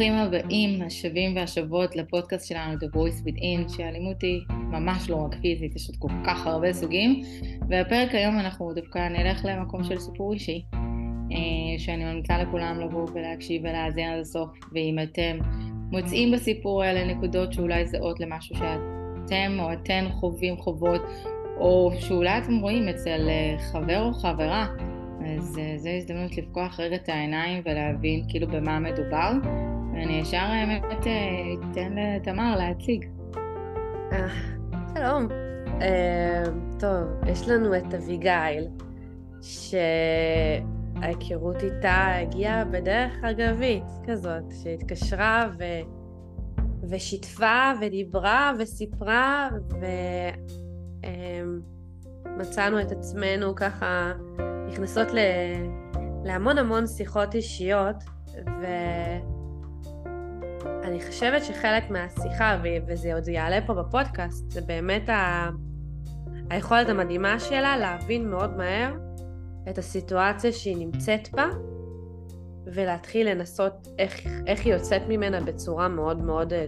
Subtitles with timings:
[0.00, 5.76] ברוכים הבאים, השבים והשבות לפודקאסט שלנו, The Voice Within, שאלימות היא ממש לא רק פיזית,
[5.76, 7.22] יש עוד כל כך הרבה סוגים,
[7.68, 10.64] והפרק היום אנחנו דווקא נלך למקום של סיפור אישי,
[11.32, 15.38] אה, שאני ממליצה לכולם לבוא ולהקשיב ולהאזין עד הסוף, ואם אתם
[15.90, 21.02] מוצאים בסיפור האלה נקודות שאולי זהות למשהו שאתם או אתן חווים חובות,
[21.56, 24.66] או שאולי אתם רואים אצל אה, חבר או חברה,
[25.36, 29.32] אז uh, זו הזדמנות לפקוח רגע את העיניים ולהבין כאילו במה מדובר,
[30.00, 33.04] ואני ישר האמת אה, אתן לתמר להציג.
[34.12, 34.28] אה,
[34.94, 35.28] שלום.
[36.78, 38.68] טוב, יש לנו את אביגיל,
[41.02, 45.64] שההיכרות איתה הגיעה בדרך אגבית כזאת, שהתקשרה ו...
[46.90, 49.48] ושיתפה ודיברה וסיפרה
[52.36, 54.12] ומצאנו את עצמנו ככה
[54.68, 55.18] נכנסות ל...
[56.24, 57.96] להמון המון שיחות אישיות,
[60.64, 62.62] ואני חושבת שחלק מהשיחה.
[62.86, 65.50] וזה עוד יעלה פה בפודקאסט, זה באמת ה...
[66.50, 68.92] היכולת המדהימה שלה להבין מאוד מהר
[69.68, 71.46] את הסיטואציה שהיא נמצאת בה,
[72.66, 76.66] ולהתחיל לנסות איך, איך היא יוצאת ממנה בצורה מאוד מאוד אה,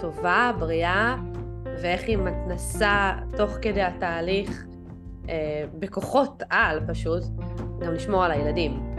[0.00, 1.16] טובה, בריאה,
[1.64, 4.64] ואיך היא מתנסה תוך כדי התהליך
[5.28, 7.22] אה, בכוחות על פשוט,
[7.80, 8.94] גם לשמור על הילדים.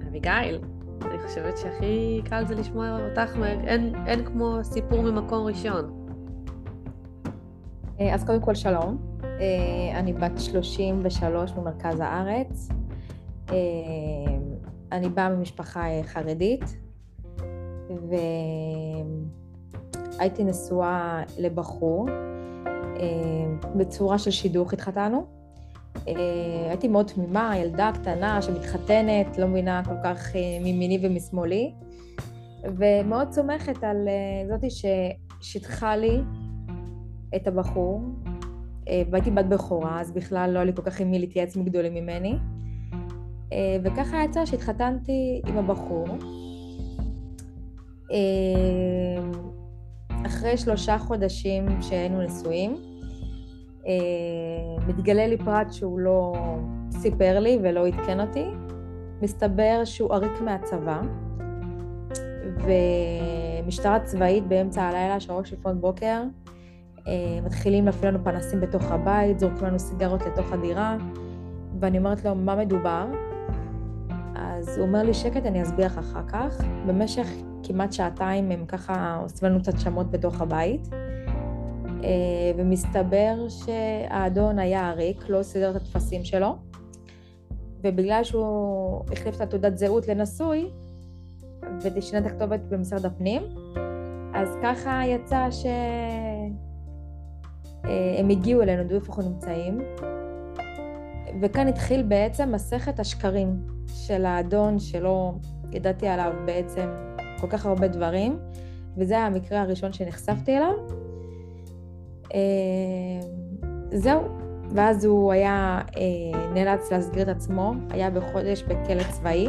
[0.00, 0.60] ואביגיל,
[1.02, 6.06] אני חושבת שהכי קל זה לשמוע אותך, אין, אין כמו סיפור ממקום ראשון.
[8.00, 12.68] אה, אז קודם כל שלום, אה, אני בת 33 ממרכז הארץ.
[14.92, 16.76] אני באה ממשפחה חרדית,
[20.18, 22.08] והייתי נשואה לבחור
[22.68, 25.37] אה, בצורה של שידוך התחתנו.
[26.08, 31.74] אה, הייתי מאוד תמימה, ילדה קטנה שמתחתנת, לא מבינה כל כך אה, מימיני ומשמאלי,
[32.64, 34.08] ומאוד סומכת על
[34.48, 36.18] זאתי ששיתחה לי
[37.36, 38.02] את הבחור,
[39.10, 42.34] והייתי בת בכורה, אז בכלל לא היה לי כל כך עם מי להתייעץ מגדולים ממני.
[43.84, 46.06] וככה יצא שהתחתנתי עם הבחור.
[50.26, 52.87] אחרי שלושה חודשים שהיינו נשואים, אה,
[54.88, 56.34] מתגלה לי פרט שהוא לא
[56.90, 58.44] סיפר לי ולא עדכן אותי.
[59.22, 61.00] מסתבר שהוא עריק מהצבא,
[63.64, 66.22] ומשטרה צבאית באמצע הלילה, שלוש לפנות בוקר,
[67.06, 70.96] אה, מתחילים להפעיל לנו פנסים בתוך הבית, זורקים לנו סיגרות לתוך הדירה,
[71.80, 73.06] ואני אומרת לו, מה מדובר?
[74.34, 76.60] אז הוא אומר לי, שקט, אני אסביר לך אחר כך.
[76.86, 77.28] במשך
[77.62, 80.88] כמעט שעתיים הם ככה עושים לנו קצת שמות בתוך הבית.
[82.04, 82.08] אה,
[82.56, 86.56] ומסתבר שהאדון היה עריק, לא סידר את הטפסים שלו,
[87.84, 90.70] ובגלל שהוא החליף את התעודת זהות לנשוי,
[91.82, 93.42] ושינה את הכתובת במשרד הפנים,
[94.34, 96.54] אז ככה יצא שהם
[98.30, 99.80] אה, הגיעו אלינו, ידעו איפה אנחנו נמצאים,
[101.42, 105.32] וכאן התחיל בעצם מסכת השקרים של האדון שלא
[105.72, 106.88] ידעתי עליו בעצם
[107.40, 108.38] כל כך הרבה דברים,
[108.96, 111.07] וזה היה המקרה הראשון שנחשפתי אליו.
[112.34, 112.40] אה,
[113.92, 114.22] זהו,
[114.74, 119.48] ואז הוא היה אה, נאלץ להסגיר את עצמו, היה בחודש בכלא צבאי.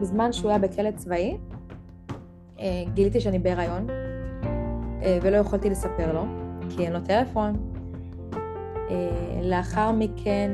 [0.00, 1.36] בזמן שהוא היה בכלא צבאי,
[2.60, 3.86] אה, גיליתי שאני בהיריון,
[5.22, 6.24] ולא יכולתי לספר לו,
[6.68, 7.72] כי אין לו טלפון.
[9.42, 10.50] לאחר מכן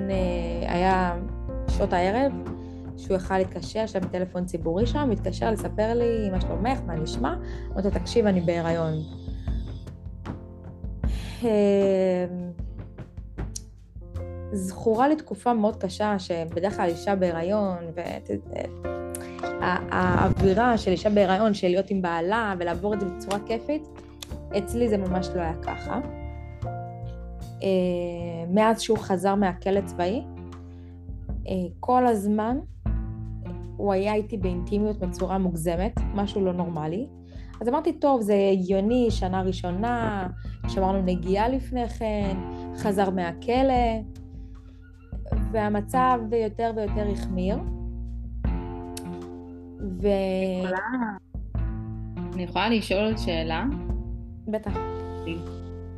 [0.68, 1.16] היה
[1.68, 2.32] שעות הערב,
[2.96, 7.34] שהוא יכל להתקשר, יש להם טלפון ציבורי שם, התקשר לספר לי מה שלומך, מה נשמע,
[7.72, 8.94] אמרתי לו, תקשיב, אני בהיריון.
[11.42, 11.48] אמ,
[14.52, 17.76] זכורה לי תקופה מאוד קשה, שבדרך כלל אישה בהיריון,
[19.60, 23.82] והאווירה של אישה בהיריון, של להיות עם בעלה ולעבור את זה בצורה כיפית,
[24.58, 26.00] אצלי זה ממש לא היה ככה.
[27.62, 30.22] אמ, מאז שהוא חזר מהכלא צבאי,
[31.48, 32.58] אה, כל הזמן
[33.76, 37.06] הוא היה איתי באינטימיות בצורה מוגזמת, משהו לא נורמלי.
[37.60, 40.26] אז אמרתי, טוב, זה הגיוני, שנה ראשונה,
[40.68, 42.36] שמרנו נגיעה לפני כן,
[42.76, 44.00] חזר מהכלא,
[45.52, 47.58] והמצב יותר ויותר החמיר.
[50.02, 50.08] ו...
[52.34, 53.64] אני יכולה לשאול עוד שאלה?
[54.48, 54.78] בטח.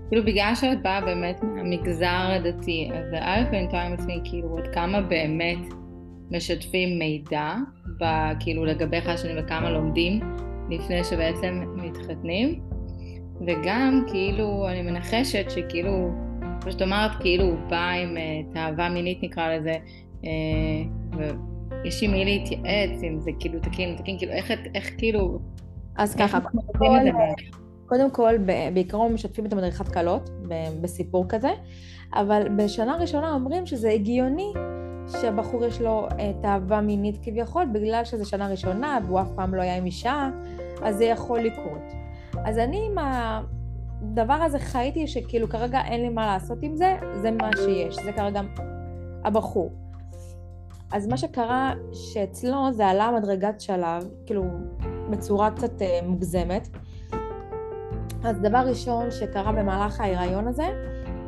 [0.09, 4.75] כאילו בגלל שאת באה באמת מהמגזר הדתי, אז א' אני תוהה עם עצמי כאילו עד
[4.75, 5.59] כמה באמת
[6.31, 7.55] משתפים מידע,
[8.41, 10.21] כאילו לגביך השנים וכמה לומדים
[10.71, 12.61] לפני שבעצם מתחתנים,
[13.47, 16.11] וגם כאילו אני מנחשת שכאילו,
[16.61, 19.75] כמו שאת אמרת, כאילו הוא בא עם uh, תאווה מינית נקרא לזה,
[20.23, 20.27] uh,
[21.85, 25.39] יש עם מי להתייעץ, אם זה כאילו תקין, תקין, כאילו איך, איך כאילו...
[25.97, 27.23] אז ככה, קודם כל,
[27.87, 28.35] קודם כל,
[28.75, 30.31] בעיקרון משתפים את המדריכת קלות
[30.81, 31.51] בסיפור כזה,
[32.15, 34.53] אבל בשנה ראשונה אומרים שזה הגיוני
[35.09, 36.09] שהבחור יש לו
[36.43, 40.31] תאווה מינית כביכול, בגלל שזו שנה ראשונה והוא אף פעם לא היה עם אישה,
[40.83, 41.83] אז זה יכול לקרות.
[42.45, 47.31] אז אני עם הדבר הזה חייתי שכאילו כרגע אין לי מה לעשות עם זה, זה
[47.31, 48.41] מה שיש, זה כרגע
[49.25, 49.73] הבחור.
[50.93, 54.45] אז מה שקרה שאצלו זה עלה מדרגת שלב, כאילו
[55.11, 56.69] בצורה קצת אה, מוגזמת.
[58.25, 60.67] אז דבר ראשון שקרה במהלך ההיריון הזה,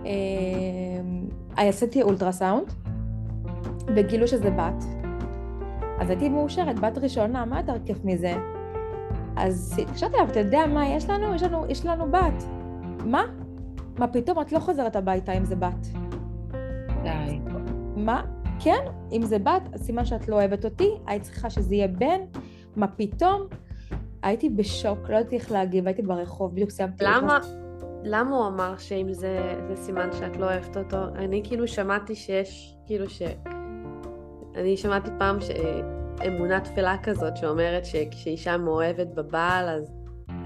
[0.06, 2.72] אה, עשיתי אולטרסאונד,
[3.96, 4.84] וגילו שזה בת.
[6.00, 8.34] אז הייתי מאושרת, בת ראשונה, מה יותר כיף מזה?
[9.36, 11.34] אז התקשרתי אליו, אתה יודע מה יש לנו?
[11.34, 12.44] יש לנו, יש לנו בת.
[13.04, 13.22] מה?
[13.98, 15.86] מה פתאום את לא חוזרת הביתה אם זה בת?
[17.02, 17.40] די.
[17.96, 18.22] מה?
[18.60, 22.20] כן, אם זה בת, סימן שאת לא אוהבת אותי, היית צריכה שזה יהיה בן,
[22.76, 23.42] מה פתאום?
[24.22, 27.04] הייתי בשוק, לא יודעת איך להגיב, הייתי ברחוב, בדיוק סיימתי...
[27.04, 27.38] למה?
[28.04, 30.96] למה הוא אמר שאם זה, זה סימן שאת לא אוהבת אותו?
[31.14, 33.22] אני כאילו שמעתי שיש, כאילו ש...
[34.56, 39.92] אני שמעתי פעם שאמונה תפלה כזאת שאומרת שכשאישה מאוהבת בבעל אז,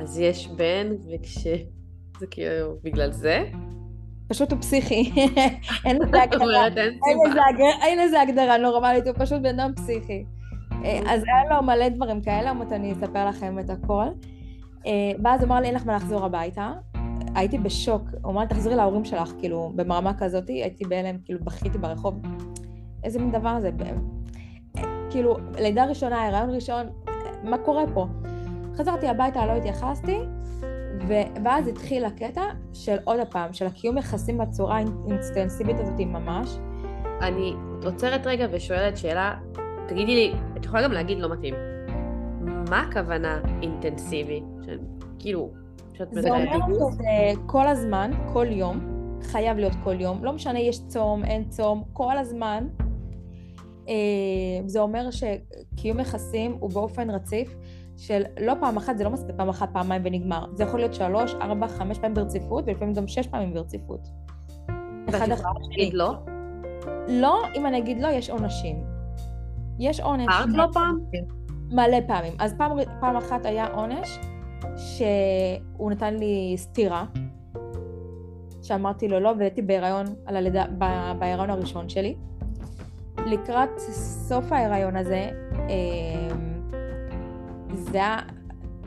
[0.01, 1.47] אז יש בן, וכש...
[2.21, 3.45] זה כאילו בגלל זה?
[4.29, 5.13] פשוט הוא פסיכי,
[5.87, 6.67] אין לזה הגדרה,
[7.83, 10.25] אין לזה הגדרה נורמלית, הוא פשוט בן אדם פסיכי.
[10.85, 14.05] אה, אז היה לו מלא דברים כאלה, אמרת אני אספר לכם את הכל.
[14.87, 16.73] אה, ואז אמר לי אין לך מה לחזור הביתה,
[17.35, 21.79] הייתי בשוק, הוא אמר לי תחזרי להורים שלך, כאילו, במרמה כזאת, הייתי בהלם, כאילו, בכיתי
[21.79, 22.15] ברחוב.
[23.05, 23.71] איזה מין דבר זה?
[25.11, 26.87] כאילו, לידה ראשונה, הריון ראשון,
[27.43, 28.07] מה קורה פה?
[28.77, 30.19] חזרתי הביתה, לא התייחסתי,
[31.45, 32.43] ואז התחיל הקטע
[32.73, 36.59] של עוד הפעם, של הקיום יחסים בצורה האינסטנסיבית הזאת ממש.
[37.21, 37.55] אני
[37.85, 39.35] עוצרת רגע ושואלת שאלה,
[39.89, 41.55] תגידי לי, את יכולה גם להגיד לא מתאים.
[42.71, 44.43] מה הכוונה אינטנסיבי?
[45.19, 45.51] כאילו,
[45.93, 46.09] שאת.
[46.13, 46.59] זה אומר
[46.93, 48.81] שזה כל הזמן, כל יום,
[49.23, 52.67] חייב להיות כל יום, לא משנה יש צום, אין צום, כל הזמן.
[53.89, 53.95] אה,
[54.67, 57.57] זה אומר שקיום יחסים הוא באופן רציף.
[57.97, 60.47] של לא פעם אחת, זה לא מספיק פעם אחת, פעמיים ונגמר.
[60.53, 64.09] זה יכול להיות שלוש, ארבע, חמש פעמים ברציפות, ולפעמים גם שש פעמים ברציפות.
[65.09, 65.91] אחד אחר שני.
[65.93, 66.15] לא?
[67.09, 68.85] לא, אם אני אגיד לא, יש עונשים.
[69.79, 70.27] יש עונש.
[70.29, 70.99] אמרת לא פעם?
[71.71, 72.33] מלא פעמים.
[72.39, 74.19] אז פעם, פעם אחת היה עונש
[74.77, 77.05] שהוא נתן לי סטירה,
[78.63, 80.65] שאמרתי לו לא, והייתי בהיריון על הלידה,
[81.19, 82.17] בהיריון הראשון שלי.
[83.27, 83.79] לקראת
[84.29, 86.37] סוף ההיריון הזה, אה,
[87.75, 88.19] זה היה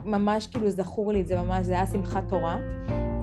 [0.06, 2.58] ממש כאילו זכור לי, זה ממש, זה היה שמחת תורה,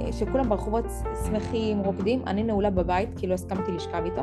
[0.00, 0.84] אה, שכולם ברחובות
[1.26, 4.22] שמחים, רוקדים, אני נעולה בבית כי לא הסכמתי לשכב איתו,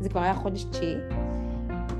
[0.00, 0.96] זה כבר היה חודש תשיעי.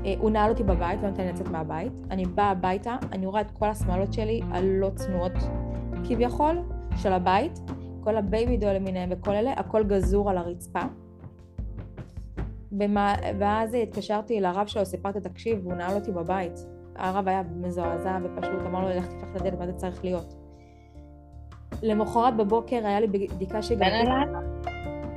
[0.05, 1.91] אה, הוא נעל אותי בבית, לא נתן לי לצאת מהבית.
[2.11, 5.33] אני באה הביתה, אני רואה את כל השמאלות שלי הלא צנועות
[6.07, 6.57] כביכול,
[6.97, 7.59] של הבית,
[7.99, 10.81] כל ה baby doll למיניהם וכל אלה, הכל גזור על הרצפה.
[12.71, 16.65] במה, ואז התקשרתי לרב שלו, סיפרתי, תקשיב, הוא נעל אותי בבית.
[16.95, 20.33] הרב היה מזועזע ופשוט אמר לו, לך תפתח את הדלת, מה זה צריך להיות?
[21.83, 24.09] למחרת בבוקר היה לי בדיקה שגרתי...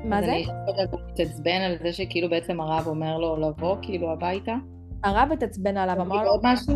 [0.05, 0.32] מה זה?
[0.32, 0.47] אני
[1.12, 4.54] התעצבן על זה שכאילו בעצם הרב אומר לו לבוא כאילו הביתה?
[5.04, 6.30] הרב התעצבן עליו, אמר לו...
[6.30, 6.75] עוד משהו?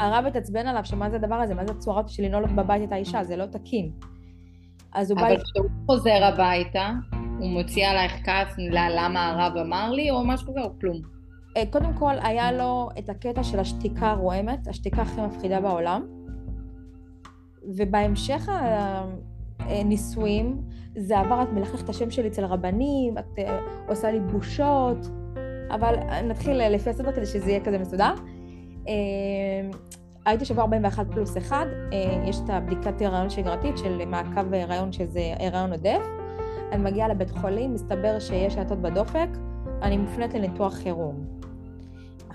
[0.00, 1.54] הרב התעצבן עליו, שמה זה הדבר הזה?
[1.54, 3.24] מה זה הצורה של לנעול בבית את האישה?
[3.24, 3.90] זה לא תקין.
[4.92, 5.26] אז הוא בא...
[5.26, 6.90] אבל כשהוא חוזר הביתה,
[7.38, 11.16] הוא מוציא עלייך כעס למה הרב אמר לי, או משהו כזה, או כלום?
[11.56, 16.06] אה, קודם כל היה לו את הקטע של השתיקה הרועמת, השתיקה הכי מפחידה בעולם,
[17.76, 18.48] ובהמשך
[19.58, 20.60] הנישואים
[20.96, 25.06] זה עבר, את מלכלכת את השם שלי אצל רבנים, את אה, עושה לי בושות,
[25.70, 28.14] אבל נתחיל לפי הסדר כדי שזה יהיה כזה מסודר.
[28.88, 28.94] אה,
[30.26, 31.66] הייתי שבוע 41 פלוס 1,
[32.24, 36.15] יש את הבדיקת הריון שגרתית של מעקב הריון שזה הריון עודף.
[36.72, 39.28] אני מגיעה לבית חולים, מסתבר שיש האטות בדופק,
[39.82, 41.24] אני מופנית לניתוח חירום.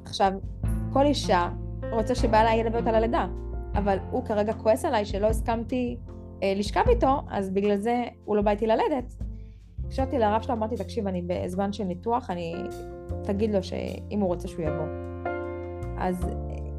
[0.05, 0.31] עכשיו,
[0.93, 1.49] כל אישה
[1.91, 3.27] רוצה שבעלה ילווה אותה ללידה,
[3.73, 5.97] אבל הוא כרגע כועס עליי שלא הסכמתי
[6.43, 9.15] אה, לשכב איתו, אז בגלל זה הוא לא בא איתי ללדת.
[9.85, 12.55] הקשבתי לרב שלו, אמרתי, תקשיב, אני בזמן של ניתוח, אני...
[13.23, 14.85] תגיד לו שאם הוא רוצה שהוא יבוא.
[15.97, 16.27] אז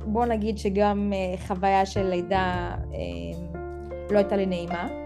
[0.06, 2.98] בוא נגיד שגם אה, חוויה של לידה אה,
[4.10, 5.01] לא הייתה לי נעימה.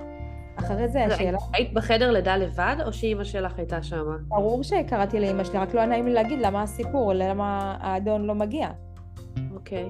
[0.57, 1.39] אחרי זה השאלה...
[1.53, 4.05] היית בחדר לידה לבד, או שאימא שלך הייתה שם?
[4.29, 8.35] ברור שקראתי לאימא שלי, רק לא היה נעים לי להגיד למה הסיפור, למה האדון לא
[8.35, 8.69] מגיע.
[9.55, 9.87] אוקיי.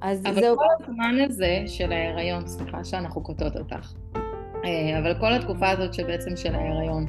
[0.00, 0.56] אז אבל זהו.
[0.56, 3.92] אבל כל הזמן הזה של ההיריון, סליחה שאנחנו קוטעות אותך,
[4.64, 7.06] אה, אבל כל התקופה הזאת שבעצם של ההיריון,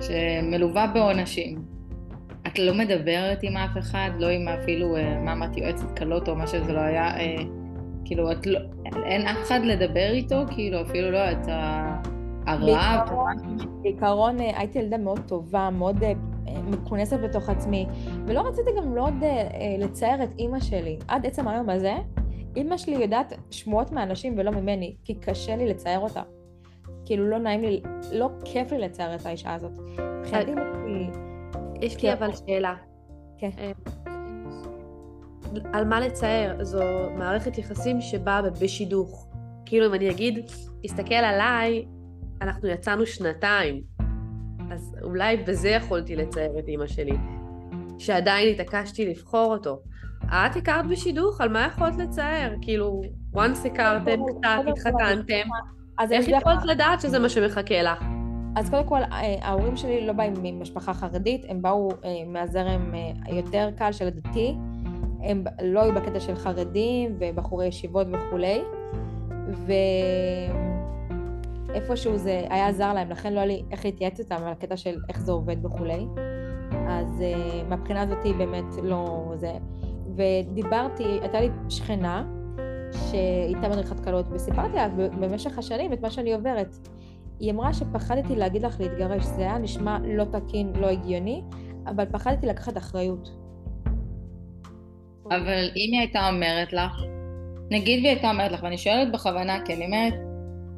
[0.00, 1.62] שמלווה בעונשים,
[2.46, 6.46] את לא מדברת עם אף אחד, לא עם אפילו אה, מאמת יועצת כלות או מה
[6.46, 7.36] שזה לא היה, אה,
[8.04, 8.60] כאילו, את לא,
[9.04, 11.46] אין אף אחד לדבר איתו, כאילו, אפילו לא, את
[12.46, 13.08] הרעב.
[13.82, 16.12] בעיקרון אה, הייתי ילדה מאוד טובה, מאוד אה,
[16.62, 17.86] מכונסת בתוך עצמי,
[18.26, 20.98] ולא רציתי גם מאוד אה, לצייר את אימא שלי.
[21.08, 21.94] עד עצם היום הזה,
[22.56, 26.22] אימא שלי יודעת שמועות מאנשים ולא ממני, כי קשה לי לצייר אותה.
[27.04, 27.82] כאילו לא נעים לי,
[28.12, 29.72] לא כיף לי לצייר את האישה הזאת.
[30.20, 30.52] מבחינתי
[31.80, 32.74] יש לי אבל שאלה.
[33.38, 33.50] כן.
[35.72, 36.64] על מה לצייר?
[36.64, 39.28] זו מערכת יחסים שבאה בשידוך.
[39.66, 40.50] כאילו אם אני אגיד,
[40.82, 41.84] תסתכל עליי,
[42.42, 43.82] אנחנו יצאנו שנתיים.
[44.72, 47.16] אז אולי בזה יכולתי לצייר את אימא שלי,
[47.98, 49.82] שעדיין התעקשתי לבחור אותו.
[50.26, 52.56] את הכרת בשידוך, על מה יכולת לצייר?
[52.62, 53.02] כאילו,
[53.34, 55.48] once הכרתם קצת, התחתנתם,
[56.10, 58.04] איך יכולת לדעת שזה מה שמחכה לך?
[58.56, 62.94] אז קודם כל, אה, ההורים שלי לא באים ממשפחה חרדית, הם באו אה, מהזרם
[63.24, 64.54] היותר אה, קל של הדתי,
[65.22, 68.62] הם לא היו בקטע של חרדים ובחורי ישיבות וכולי,
[71.68, 74.96] ואיפשהו זה היה זר להם, לכן לא היה לי איך להתייעץ איתם על הקטע של
[75.08, 76.06] איך זה עובד וכולי.
[76.88, 77.22] אז
[77.68, 79.52] מהבחינה הזאת באמת לא זה.
[80.16, 82.26] ודיברתי, הייתה לי שכנה
[82.92, 84.88] שהייתה מדריכת קלות, וסיפרתי לה
[85.20, 86.76] במשך השנים את מה שאני עוברת.
[87.40, 91.42] היא אמרה שפחדתי להגיד לך להתגרש, זה היה נשמע לא תקין, לא הגיוני,
[91.86, 93.41] אבל פחדתי לקחת אחריות.
[95.26, 96.92] אבל אם היא הייתה אומרת לך,
[97.70, 100.14] נגיד והיא הייתה אומרת לך, ואני שואלת בכוונה, כי אני אומרת,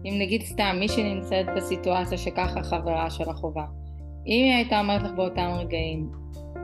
[0.04, 3.64] אם נגיד סתם מישהי נמצאת בסיטואציה שככה חברה של החובה,
[4.26, 6.10] אם היא הייתה אומרת לך באותם רגעים,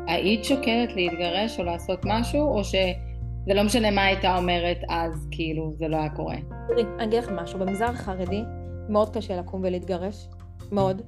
[0.07, 5.73] היית שוקלת להתגרש או לעשות משהו, או שזה לא משנה מה הייתה אומרת אז, כאילו,
[5.77, 6.37] זה לא היה קורה?
[6.69, 8.43] תראי, אני אגיד לך משהו, במגזר החרדי
[8.89, 10.29] מאוד קשה לקום ולהתגרש,
[10.73, 11.03] מאוד.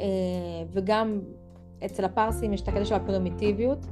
[0.00, 1.20] אה, וגם
[1.84, 3.86] אצל הפרסים יש את הקטע של הפרימיטיביות,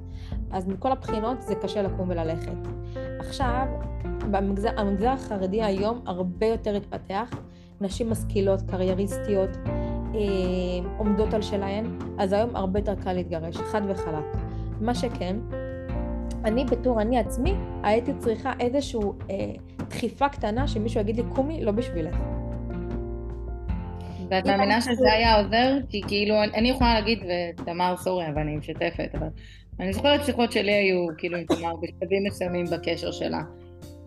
[0.51, 2.57] אז מכל הבחינות זה קשה לקום וללכת.
[3.19, 3.67] עכשיו,
[4.31, 7.31] במגזר, המגזר החרדי היום הרבה יותר התפתח,
[7.81, 9.51] נשים משכילות, קרייריסטיות,
[10.15, 10.21] אה,
[10.99, 14.25] עומדות על שלהן, אז היום הרבה יותר קל להתגרש, חד וחלק.
[14.81, 15.37] מה שכן,
[16.45, 19.01] אני בתור אני עצמי הייתי צריכה איזושהי
[19.31, 19.53] אה,
[19.89, 22.17] דחיפה קטנה שמישהו יגיד לי קומי, לא בשבילך.
[24.31, 25.77] ואת מאמינה שזה היה עוזר?
[25.89, 27.19] כי כאילו, אני יכולה להגיד,
[27.59, 29.27] ותמר סורי, אבל אני משתפת, אבל
[29.81, 33.41] אני זוכרת שיחות שלי היו, כאילו, עם תמר בשלבים מסוימים בקשר שלה.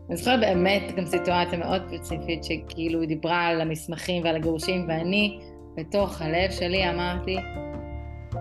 [0.09, 5.39] אני זוכרת באמת גם סיטואציה מאוד ספציפית, שכאילו היא דיברה על המסמכים ועל הגירושים, ואני,
[5.77, 7.37] בתוך הלב שלי, אמרתי,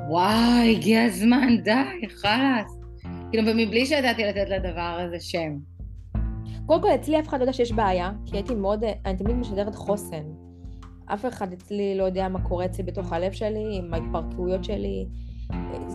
[0.08, 2.80] וואי, הגיע הזמן, די, חלאס.
[3.30, 5.56] כאילו, ומבלי שידעתי לתת לדבר הזה שם.
[6.66, 9.74] קודם כל, אצלי אף אחד לא יודע שיש בעיה, כי הייתי מאוד, אני תמיד משדרת
[9.74, 10.47] חוסן.
[11.14, 15.08] אף אחד אצלי לא יודע מה קורה אצלי בתוך הלב שלי, עם ההתפרקויות שלי,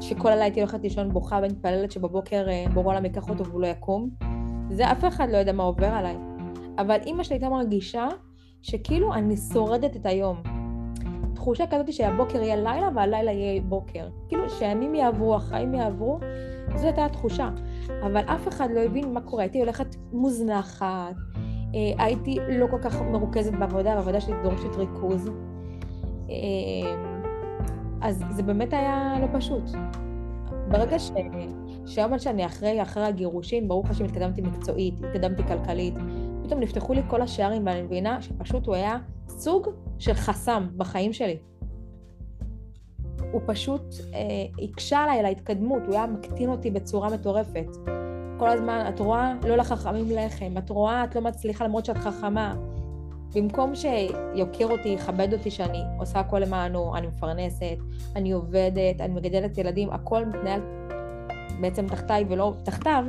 [0.01, 3.67] שכל הלילה הייתי הולכת לישון בוכה ומתפללת שבבוקר אה, בורא עולם ייקח אותו והוא לא
[3.67, 4.10] יקום.
[4.72, 6.15] זה אף אחד לא יודע מה עובר עליי.
[6.77, 8.08] אבל אימא שלי הייתה מרגישה
[8.62, 10.38] שכאילו אני שורדת את היום.
[11.36, 14.08] תחושה כזאת שהבוקר יהיה לילה והלילה יהיה בוקר.
[14.27, 16.20] כאילו שהימים יעברו, החיים יעברו,
[16.75, 17.50] זו הייתה התחושה.
[18.05, 19.43] אבל אף אחד לא הבין מה קורה.
[19.43, 21.15] הייתי הולכת מוזנחת,
[21.98, 25.30] הייתי לא כל כך מרוכזת בעבודה, והעבודה שלי דורשת ריכוז.
[26.30, 26.34] אה,
[28.01, 29.63] אז זה באמת היה לא פשוט.
[30.68, 31.12] ברגע ש...
[31.86, 35.94] שהיום שאני אחרי, אחרי הגירושין, ברוך השם התקדמתי מקצועית, התקדמתי כלכלית,
[36.44, 39.68] פתאום נפתחו לי כל השערים ואני מבינה שפשוט הוא היה סוג
[40.00, 41.38] של חסם בחיים שלי.
[43.32, 43.82] הוא פשוט
[44.13, 47.68] אה, הקשה עליי על ההתקדמות, הוא היה מקטין אותי בצורה מטורפת.
[48.44, 52.56] כל הזמן, את רואה, לא לחכמים לחם, את רואה, את לא מצליחה למרות שאת חכמה.
[53.36, 57.78] במקום שיוקיר אותי, יכבד אותי שאני עושה הכל למענו, אני מפרנסת,
[58.16, 60.62] אני עובדת, אני מגדלת ילדים, הכל מתנהל
[61.62, 63.06] בעצם תחתיי ולא תחתיו,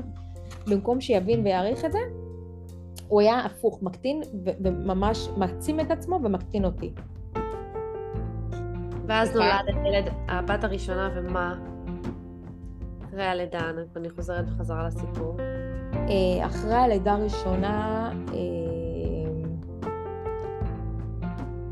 [0.66, 2.00] במקום שיבין ויעריך את זה,
[3.08, 6.92] הוא היה הפוך, מקטין וממש מעצים את עצמו ומקטין אותי.
[9.06, 11.73] ואז נולד הילד, הבת הראשונה, ומה?
[13.14, 13.60] אחרי הלידה,
[13.96, 15.36] אני חוזרת בחזרה לסיפור.
[15.94, 18.38] אה, אחרי הלידה הראשונה, אה,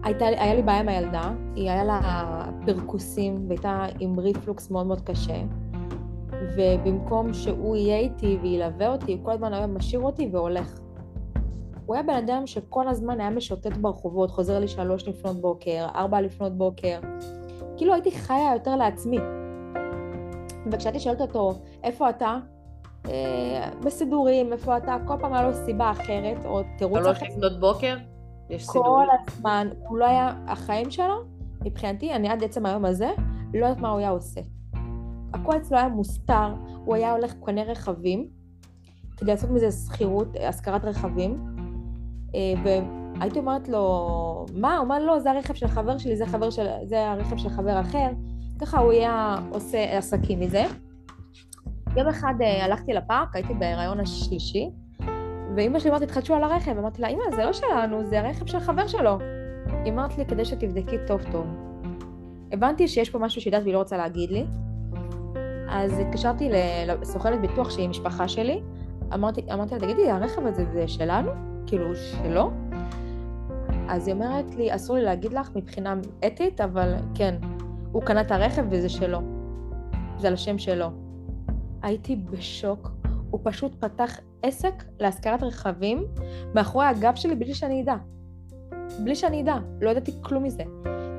[0.02, 2.00] הייתה, היה לי בעיה עם הילדה, היא היה לה
[2.66, 5.42] פרקוסים והייתה עם ריפלוקס מאוד מאוד קשה.
[6.56, 10.80] ובמקום שהוא יהיה איתי וילווה אותי, הוא כל הזמן היה משאיר אותי והולך.
[11.86, 16.20] הוא היה בן אדם שכל הזמן היה משוטט ברחובות, חוזר לי שלוש לפנות בוקר, ארבע
[16.20, 17.00] לפנות בוקר.
[17.76, 19.18] כאילו הייתי חיה יותר לעצמי.
[20.72, 22.38] וכשהייתי שואלת אותו, איפה אתה?
[23.08, 24.96] אה, בסידורים, איפה אתה?
[25.06, 27.14] כל פעם היה לו סיבה אחרת, או תירוץ אחר.
[27.14, 27.96] שלוש לפנות בוקר?
[28.50, 29.06] יש סידורים.
[29.06, 31.22] כל הזמן, הוא לא היה, החיים שלו,
[31.64, 33.10] מבחינתי, אני עד עצם היום הזה,
[33.54, 34.40] לא יודעת מה הוא היה עושה.
[35.34, 36.54] הכל אצלו היה מוסתר,
[36.84, 38.28] הוא היה הולך קונה רכבים,
[39.16, 41.44] כדי לעשות מזה שכירות, השכרת רכבים,
[42.34, 44.76] אה, והייתי אומרת לו, מה?
[44.76, 47.80] הוא אומר, לא, זה הרכב של חבר שלי, זה, חבר של, זה הרכב של חבר
[47.80, 48.08] אחר.
[48.62, 50.64] ככה הוא היה עושה עסקים מזה.
[51.96, 54.70] יום אחד אה, הלכתי לפארק, הייתי בהיריון השלישי,
[55.56, 56.78] ואימא שלי אמרת, התחדשו על הרכב.
[56.78, 59.18] אמרתי לה, אימא, זה לא שלנו, זה הרכב של חבר שלו.
[59.84, 61.46] היא אמרת לי, כדי שתבדקי טוב טוב.
[62.52, 64.44] הבנתי שיש פה משהו שהיא יודעת והיא לא רוצה להגיד לי.
[65.68, 66.48] אז התקשרתי
[66.86, 68.60] לסוכנת ביטוח שהיא משפחה שלי.
[69.14, 71.30] אמרתי, אמרתי לה, תגידי, הרכב הזה זה שלנו?
[71.66, 72.50] כאילו, שלו?
[73.88, 75.94] אז היא אומרת לי, אסור לי להגיד לך מבחינה
[76.26, 77.34] אתית, אבל כן,
[77.92, 79.20] הוא קנה את הרכב וזה שלו.
[80.18, 80.90] זה על השם שלו.
[81.82, 82.90] הייתי בשוק.
[83.30, 86.04] הוא פשוט פתח עסק להשכרת רכבים
[86.54, 87.94] מאחורי הגב שלי בלי שאני אדע.
[89.04, 90.62] בלי שאני אדע, לא ידעתי כלום מזה.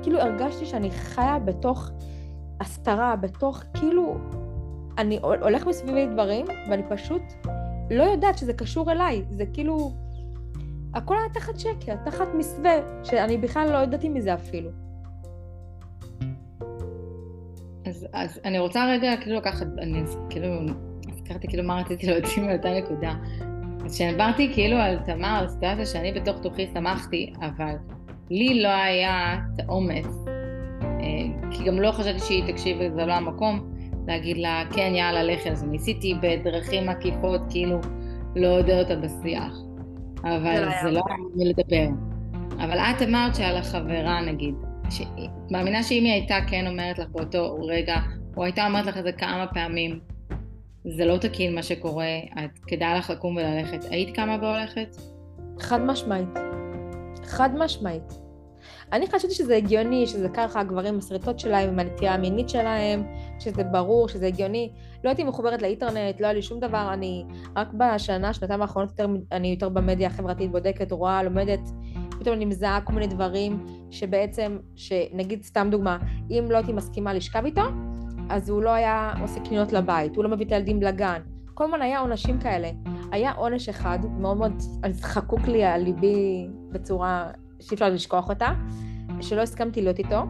[0.01, 1.91] כאילו הרגשתי שאני חיה בתוך
[2.59, 4.17] הסתרה, בתוך כאילו...
[4.97, 7.21] אני הולך מסביבי דברים, ואני פשוט
[7.91, 9.23] לא יודעת שזה קשור אליי.
[9.31, 9.93] זה כאילו...
[10.93, 14.69] הכל היה תחת שקר, תחת מסווה, שאני בכלל לא ידעתי מזה אפילו.
[17.85, 20.47] אז, אז אני רוצה רגע כאילו לקחת, אני כאילו,
[21.09, 23.13] הזכרתי כאילו מה רציתי להוציא מאותה נקודה.
[23.85, 27.75] אז כשדיברתי כאילו על תמר, על סיטואציה שאני בתוך תוכי שמחתי, אבל
[28.29, 30.07] לי לא היה את האומץ,
[30.79, 33.73] אה, כי גם לא חשבתי שהיא תקשיב וזה לא המקום,
[34.07, 35.65] להגיד לה, כן, יאללה, לכי על זה.
[35.65, 37.79] ניסיתי בדרכים עקיפות, כאילו,
[38.35, 39.53] לעודד אותה בשיח.
[40.23, 41.87] אבל זה לא היה מי לדבר.
[42.57, 44.55] אבל את אמרת שעל החברה, נגיד,
[44.89, 45.01] ש...
[45.51, 47.95] מאמינה שאם היא הייתה כן אומרת לך באותו רגע,
[48.37, 49.99] או הייתה אומרת לך את זה כמה פעמים,
[50.97, 53.85] זה לא תקין מה שקורה, את כדאי לך לקום וללכת.
[53.89, 54.95] היית קמה והולכת?
[55.59, 56.29] חד משמעית.
[57.23, 58.23] חד משמעית.
[58.93, 63.03] אני חשבתי שזה הגיוני, שזה ככה הגברים הסריטות שלהם עם הנטייה המינית שלהם,
[63.39, 64.71] שזה ברור, שזה הגיוני.
[65.03, 67.25] לא הייתי מחוברת לאינטרנט, לא היה לי שום דבר, אני
[67.55, 71.69] רק בשנה, שנתיים האחרונות יותר, אני יותר במדיה החברתית בודקת, רואה, לומדת,
[72.23, 75.97] פתאום אני מזהה כל מיני דברים שבעצם, שנגיד סתם דוגמה,
[76.29, 77.61] אם לא הייתי מסכימה לשכב איתו,
[78.29, 81.21] אז הוא לא היה עושה קניות לבית, הוא לא מביא את הילדים לגן.
[81.53, 82.69] כל הזמן היה עונשים כאלה.
[83.11, 84.53] היה עונש אחד, מאוד מאוד
[85.01, 88.47] חקוק לי על ליבי בצורה שאי אפשר לשכוח אותה,
[89.21, 90.23] שלא הסכמתי להיות איתו,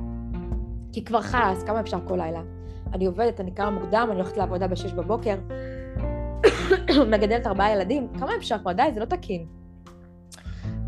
[0.93, 2.41] כי כבר חלאס, כמה אפשר כל לילה?
[2.93, 5.35] אני עובדת, אני קמה מוקדם, אני הולכת לעבודה ב-6 בבוקר,
[7.11, 8.71] מגדלת ארבעה ילדים, כמה אפשר כבר?
[8.71, 9.62] די, זה לא תקין.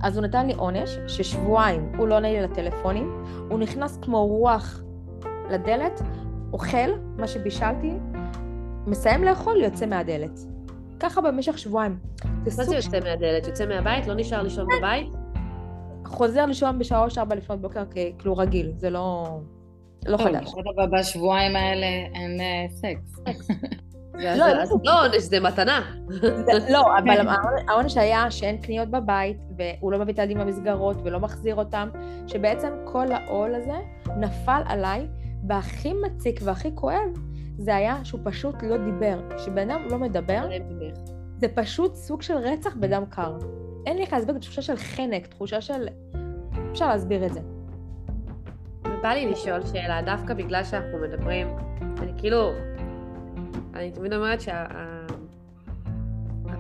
[0.06, 4.82] אז הוא נתן לי עונש ששבועיים הוא לא עונה לי לטלפונים, הוא נכנס כמו רוח
[5.52, 6.02] לדלת,
[6.54, 7.92] אוכל מה שבישלתי,
[8.88, 10.40] מסיים לאכול, יוצא מהדלת.
[11.00, 12.00] ככה במשך שבועיים.
[12.24, 13.48] מה זה יוצא מהדלת?
[13.48, 14.08] יוצא מהבית?
[14.08, 15.08] לא נשאר לישון בבית?
[16.06, 17.84] חוזר לישון בשעה ארבע לפנות בוקר
[18.20, 19.28] כאילו רגיל, זה לא,
[20.06, 20.52] לא חדש.
[20.52, 23.20] טוב, בשבועיים האלה אין אה, סקס.
[24.18, 24.46] לא,
[24.84, 25.82] לא עונש, זה מתנה.
[26.70, 27.28] לא, אבל
[27.68, 31.90] העונש היה שאין קניות בבית, והוא לא מביא את הילדים במסגרות ולא מחזיר אותם,
[32.28, 33.78] שבעצם כל העול הזה
[34.18, 35.08] נפל עליי,
[35.48, 37.10] והכי מציק והכי כואב,
[37.58, 39.20] זה היה שהוא פשוט לא דיבר.
[39.38, 40.50] כשבן אדם לא מדבר,
[41.38, 43.38] זה פשוט סוג של רצח בדם קר.
[43.86, 45.88] אין לי איך להסביר, את תחושה של חנק, תחושה של...
[46.72, 47.40] אפשר להסביר את זה.
[49.02, 51.48] בא לי לשאול שאלה, דווקא בגלל שאנחנו מדברים,
[52.02, 52.52] אני כאילו,
[53.76, 54.80] אני תמיד אומרת שהפן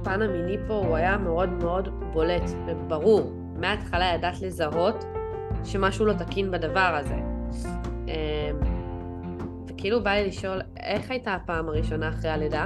[0.06, 0.12] שה...
[0.14, 3.32] המיני פה הוא היה מאוד מאוד בולט וברור.
[3.56, 5.06] מההתחלה ידעת לזהות
[5.64, 7.16] שמשהו לא תקין בדבר הזה.
[8.08, 8.12] אמ,
[9.68, 12.66] וכאילו בא לי לשאול, איך הייתה הפעם הראשונה אחרי הלידה?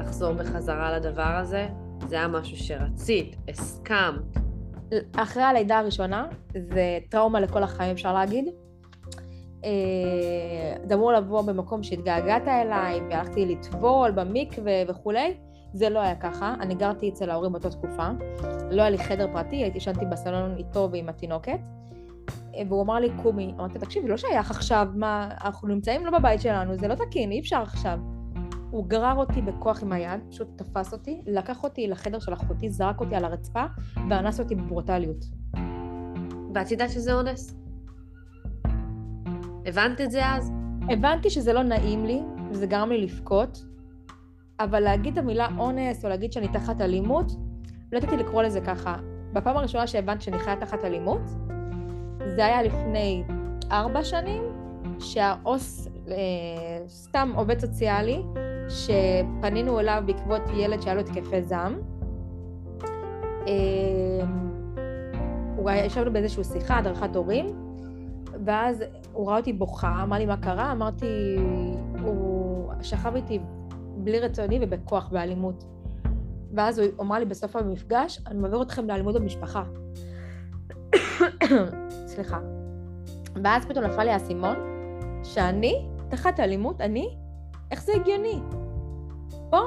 [0.00, 1.68] לחזור בחזרה לדבר הזה?
[2.08, 4.38] זה היה משהו שרצית, הסכמת.
[5.16, 8.63] אחרי הלידה הראשונה, זה טראומה לכל החיים אפשר להגיד.
[9.64, 15.34] אה, זה אמור לבוא במקום שהתגעגעת אליי, והלכתי לטבול במקווה וכולי.
[15.72, 18.08] זה לא היה ככה, אני גרתי אצל ההורים באותה תקופה.
[18.70, 21.58] לא היה לי חדר פרטי, הייתי ישנתי בסלון איתו ועם התינוקת.
[22.54, 26.40] אה, והוא אמר לי, קומי, אמרתי, תקשיבי, לא שייך עכשיו, מה, אנחנו נמצאים לא בבית
[26.40, 27.98] שלנו, זה לא תקין, אי אפשר עכשיו.
[28.70, 33.00] הוא גרר אותי בכוח עם היד, פשוט תפס אותי, לקח אותי לחדר של אחותי, זרק
[33.00, 33.64] אותי על הרצפה
[34.10, 35.24] ואנס אותי בברוטליות.
[36.54, 37.63] ואת יודעת שזה אונס?
[39.66, 40.52] הבנת את זה אז?
[40.90, 43.64] הבנתי שזה לא נעים לי, וזה גרם לי לבכות,
[44.60, 47.32] אבל להגיד את המילה אונס או להגיד שאני תחת אלימות,
[47.92, 48.96] לא ידעתי לקרוא לזה ככה.
[49.32, 51.22] בפעם הראשונה שהבנתי שאני חיה תחת אלימות,
[52.26, 53.24] זה היה לפני
[53.70, 54.42] ארבע שנים,
[54.98, 56.14] שהעו"ס, אה,
[56.88, 58.22] סתם עובד סוציאלי,
[58.68, 61.78] שפנינו אליו בעקבות ילד שהיה לו התקפי זעם.
[63.46, 64.50] אמ,
[65.56, 67.46] הוא ישבנו באיזושהי שיחה, הדרכת הורים,
[68.44, 71.36] ואז הוא ראה אותי בוכה, אמר לי מה קרה, אמרתי,
[72.02, 72.44] הוא...
[72.82, 73.38] שכב איתי
[73.96, 75.64] בלי רצוני ובכוח, באלימות.
[76.54, 79.64] ואז הוא אמר לי בסוף המפגש, אני מעביר אתכם לאלימות במשפחה.
[82.06, 82.38] סליחה.
[83.44, 84.56] ואז פתאום נפל לי האסימון,
[85.24, 87.16] שאני, תחת אלימות, אני,
[87.70, 88.40] איך זה הגיוני?
[89.50, 89.60] פה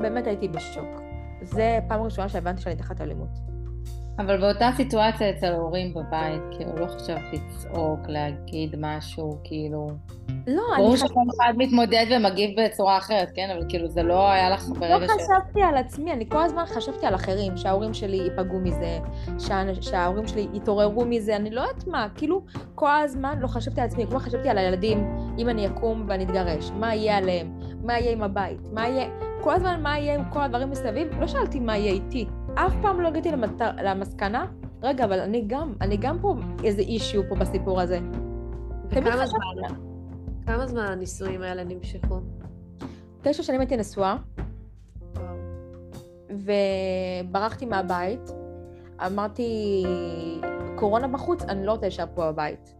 [0.00, 1.02] באמת הייתי בשוק.
[1.42, 3.51] זה פעם ראשונה שהבנתי שאני תחת אלימות.
[4.18, 9.86] אבל באותה סיטואציה אצל ההורים בבית, כאילו לא חשבת לצעוק, להגיד משהו, כאילו...
[10.46, 11.08] לא, אני ברור חשבתי...
[11.08, 13.50] שכל אחד מתמודד ומגיב בצורה אחרת, כן?
[13.56, 15.10] אבל כאילו זה לא היה לך לא ברגע ש...
[15.10, 18.98] חשבתי על עצמי, אני כל הזמן חשבתי על אחרים, שההורים שלי ייפגעו מזה,
[19.38, 22.42] שה- שההורים שלי יתעוררו מזה, אני לא יודעת מה, כאילו
[22.74, 26.70] כל הזמן לא חשבתי על עצמי, כמו חשבתי על הילדים, אם אני אקום ואני אתגרש,
[26.70, 29.08] מה יהיה עליהם, מה יהיה עם הבית, מה יהיה,
[29.40, 33.00] כל הזמן מה יהיה עם כל הדברים מסביב, לא שאלתי מה יהיה איתי, אף פעם
[33.00, 33.60] לא הגעתי למת...
[33.82, 34.46] למסקנה,
[34.82, 36.34] רגע, אבל אני גם, אני גם פה
[36.64, 37.98] איזה אישיו פה בסיפור הזה.
[38.88, 39.26] וכמה.
[39.26, 39.74] זמן?
[40.46, 42.20] כמה זמן הנישואים האלה נמשכו?
[43.22, 44.16] תשע שנים הייתי נשואה,
[46.30, 48.30] וברחתי מהבית.
[49.06, 49.84] אמרתי,
[50.76, 52.74] קורונה בחוץ, אני לא רוצה להישאר פה בבית.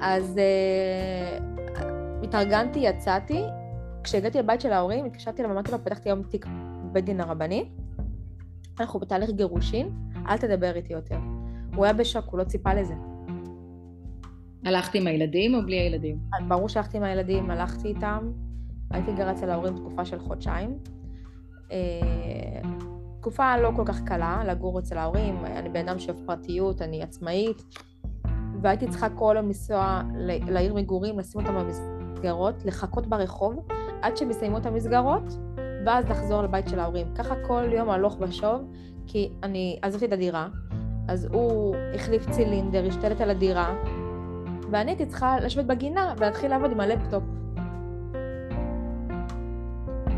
[0.00, 1.82] אז uh,
[2.22, 3.42] התארגנתי, יצאתי.
[4.04, 6.46] כשהגעתי לבית של ההורים, התקשרתי אליו, אמרתי לו, פתחתי היום תיק
[6.92, 7.68] בית דין הרבני.
[8.80, 9.90] אנחנו בתהליך גירושין,
[10.28, 11.18] אל תדבר איתי יותר.
[11.74, 12.94] הוא היה בשוק, הוא לא ציפה לזה.
[14.64, 16.18] הלכת עם הילדים או בלי הילדים?
[16.48, 18.32] ברור שהלכתי עם הילדים, הלכתי איתם.
[18.90, 20.78] הייתי גרה אצל ההורים תקופה של חודשיים.
[21.72, 22.60] אה,
[23.20, 27.62] תקופה לא כל כך קלה לגור אצל ההורים, אני בן אדם שאוהב פרטיות, אני עצמאית,
[28.62, 30.02] והייתי צריכה כל יום לנסוע
[30.48, 33.66] לעיר מגורים, לשים אותם במסגרות, לחכות ברחוב
[34.02, 35.22] עד שהם יסיימו את המסגרות,
[35.86, 37.06] ואז לחזור לבית של ההורים.
[37.14, 38.72] ככה כל יום הלוך ושוב,
[39.06, 40.48] כי אני עזבתי את הדירה,
[41.08, 43.74] אז הוא החליף צילינדר, השתלט על הדירה,
[44.70, 47.22] ואני הייתי צריכה לשבת בגינה ולהתחיל לעבוד עם הלפטופ.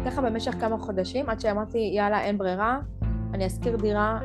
[0.06, 2.78] ככה במשך כמה חודשים, עד שאמרתי, יאללה, אין ברירה,
[3.34, 4.20] אני אשכיר דירה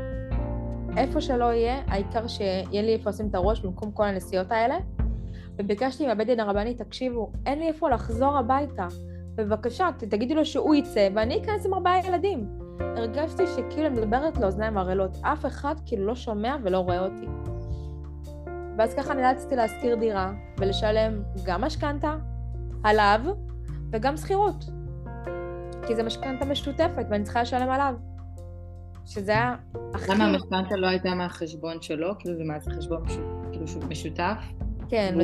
[0.97, 4.75] איפה שלא יהיה, העיקר שיהיה לי איפה לשים את הראש במקום כל הנסיעות האלה.
[5.58, 8.88] וביקשתי מהבית דין הרבני, תקשיבו, אין לי איפה לחזור הביתה.
[9.39, 12.47] בבקשה, תגידי לו שהוא יצא, ואני אכנס עם ארבעה ילדים.
[12.80, 17.25] הרגשתי שכאילו אני מדברת לאוזניים ערלות, אף אחד כאילו לא שומע ולא רואה אותי.
[18.78, 22.15] ואז ככה נאלצתי להשכיר דירה ולשלם גם משכנתה
[22.84, 23.21] עליו
[23.91, 24.65] וגם שכירות.
[25.88, 27.93] כי זו משכנתה משותפת ואני צריכה לשלם עליו.
[29.06, 29.56] שזה היה
[29.93, 30.12] הכי...
[30.12, 32.13] למה המשכנתה לא הייתה מהחשבון שלו?
[32.19, 33.04] כאילו זה מה זה חשבון
[33.89, 34.38] משותף?
[34.89, 35.17] כן,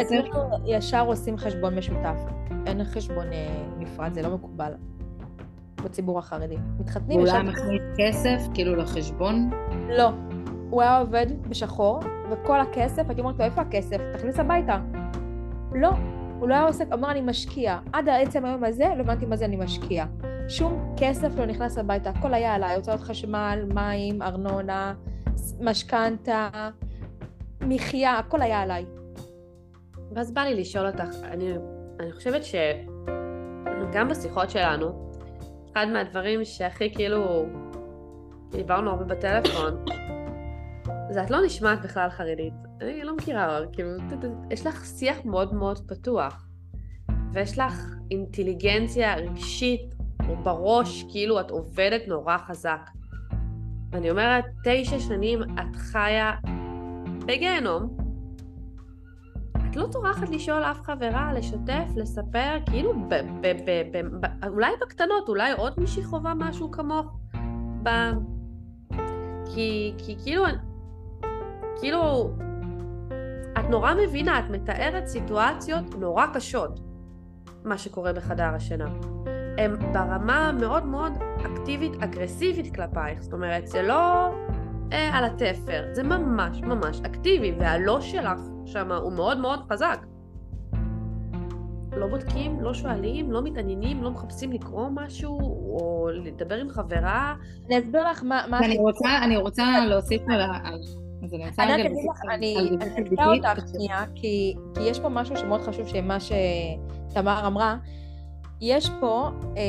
[0.00, 0.30] אצלנו-
[0.66, 2.18] ישר עושים חשבון משותף.
[2.66, 3.46] אין חשבון אה,
[3.78, 4.72] נפרד, זה לא מקובל
[5.84, 6.56] בציבור החרדי.
[6.80, 7.34] מתחתנים ישר...
[7.34, 9.50] היה מכניס כסף כאילו לחשבון?
[9.88, 10.10] לא.
[10.70, 13.96] הוא היה עובד בשחור, וכל הכסף, הייתי אומרת לו, איפה הכסף?
[14.14, 14.78] תכניס הביתה.
[15.74, 15.90] לא.
[16.38, 17.78] הוא לא היה עושה, אומר אני משקיע.
[17.92, 20.04] עד עצם היום הזה לא הבנתי מה זה אני משקיע.
[20.48, 24.94] שום כסף לא נכנס הביתה, הכל היה עליי, הוצאות חשמל, מים, ארנונה,
[25.60, 26.48] משכנתה,
[27.60, 28.86] מחיה, הכל היה עליי.
[30.14, 31.52] ואז בא לי לשאול אותך, אני,
[32.00, 35.12] אני חושבת שגם בשיחות שלנו,
[35.72, 37.46] אחד מהדברים שהכי כאילו,
[38.50, 39.84] דיברנו הרבה בטלפון,
[41.12, 42.54] זה את לא נשמעת בכלל חרדית.
[42.80, 43.90] אני לא מכירה, כאילו,
[44.50, 46.48] יש לך שיח מאוד מאוד פתוח,
[47.32, 47.74] ויש לך
[48.10, 49.94] אינטליגנציה רגשית
[50.42, 52.90] בראש, כאילו את עובדת נורא חזק.
[53.92, 56.32] ואני אומרת, תשע שנים את חיה
[57.26, 57.96] בגיהנום,
[59.70, 64.72] את לא טורחת לשאול אף חברה, לשתף, לספר, כאילו, ב- ב- ב- ב- ב- אולי
[64.80, 67.18] בקטנות, אולי עוד מישהי חווה משהו כמוך?
[67.82, 67.88] ב...
[69.54, 70.44] כי, כי כאילו,
[71.80, 72.30] כאילו,
[73.58, 76.80] את נורא מבינה, את מתארת סיטואציות נורא קשות,
[77.64, 78.88] מה שקורה בחדר השינה.
[79.58, 81.12] הם ברמה מאוד מאוד
[81.46, 84.30] אקטיבית, אגרסיבית כלפייך, זאת אומרת, זה לא
[84.92, 89.98] אה, על התפר, זה ממש ממש אקטיבי, והלא שלך שם הוא מאוד מאוד חזק.
[91.96, 97.34] לא בודקים, לא שואלים, לא מתעניינים, לא מחפשים לקרוא משהו, או לדבר עם חברה.
[97.66, 98.44] אני אסביר לך מה...
[98.50, 100.46] מה אני רוצה, אני רוצה להוסיף על ה...
[101.24, 102.56] אז אני רוצה רגע להוסיף לך, על- אני
[103.10, 103.18] ביתית.
[103.20, 107.76] אותך שנייה, כי כי יש פה משהו שמאוד חשוב, שמה שתמר אמרה,
[108.60, 109.62] יש פה אה,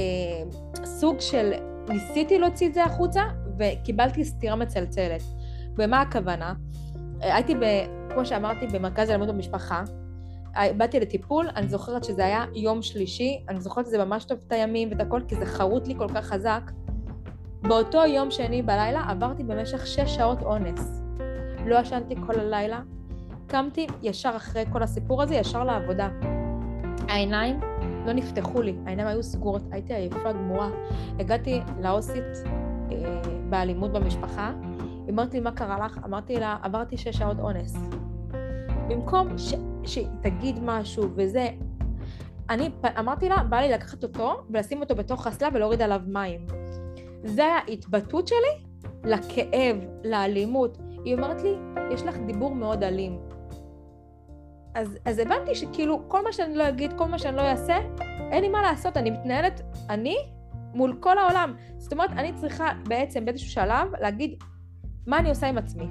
[0.86, 1.52] סוג של,
[1.90, 3.22] ניסיתי להוציא את זה החוצה,
[3.60, 5.22] וקיבלתי סטירה מצלצלת.
[5.78, 6.54] ומה הכוונה?
[7.20, 7.62] הייתי, ב,
[8.14, 9.84] כמו שאמרתי, במרכז הלימוד במשפחה.
[10.78, 14.52] באתי לטיפול, אני זוכרת שזה היה יום שלישי, אני זוכרת את זה ממש טוב את
[14.52, 16.72] הימים ואת הכל, כי זה חרוט לי כל כך חזק.
[17.62, 21.02] באותו יום שני בלילה עברתי במשך שש שעות אונס.
[21.66, 22.82] לא ישנתי כל הלילה.
[23.48, 26.10] קמתי ישר אחרי כל הסיפור הזה, ישר לעבודה.
[27.08, 27.60] העיניים
[28.06, 30.70] לא נפתחו לי, העיניים היו סגורות, הייתי עייפה גמורה.
[31.20, 32.24] הגעתי לאוסית
[33.50, 34.54] באלימות במשפחה,
[35.06, 36.00] היא אמרת לי, מה קרה לך?
[36.06, 37.76] אמרתי לה, עברתי שש שעות אונס.
[38.90, 39.54] במקום ש,
[39.86, 40.08] שהיא
[40.62, 41.50] משהו וזה,
[42.50, 42.70] אני
[43.00, 46.46] אמרתי לה, בא לי לקחת אותו ולשים אותו בתוך אסלה ולהוריד עליו מים.
[47.24, 48.68] זה ההתבטאות שלי
[49.04, 50.78] לכאב, לאלימות.
[51.06, 51.56] היא אומרת לי,
[51.92, 53.20] יש לך דיבור מאוד אלים.
[54.76, 57.78] אז, אז הבנתי שכאילו, כל מה שאני לא אגיד, כל מה שאני לא אעשה,
[58.32, 60.18] אין לי מה לעשות, אני מתנהלת, אני,
[60.78, 61.54] מול כל העולם.
[61.78, 64.44] זאת אומרת, אני צריכה בעצם באיזשהו שלב להגיד
[65.08, 65.86] מה אני עושה עם עצמי.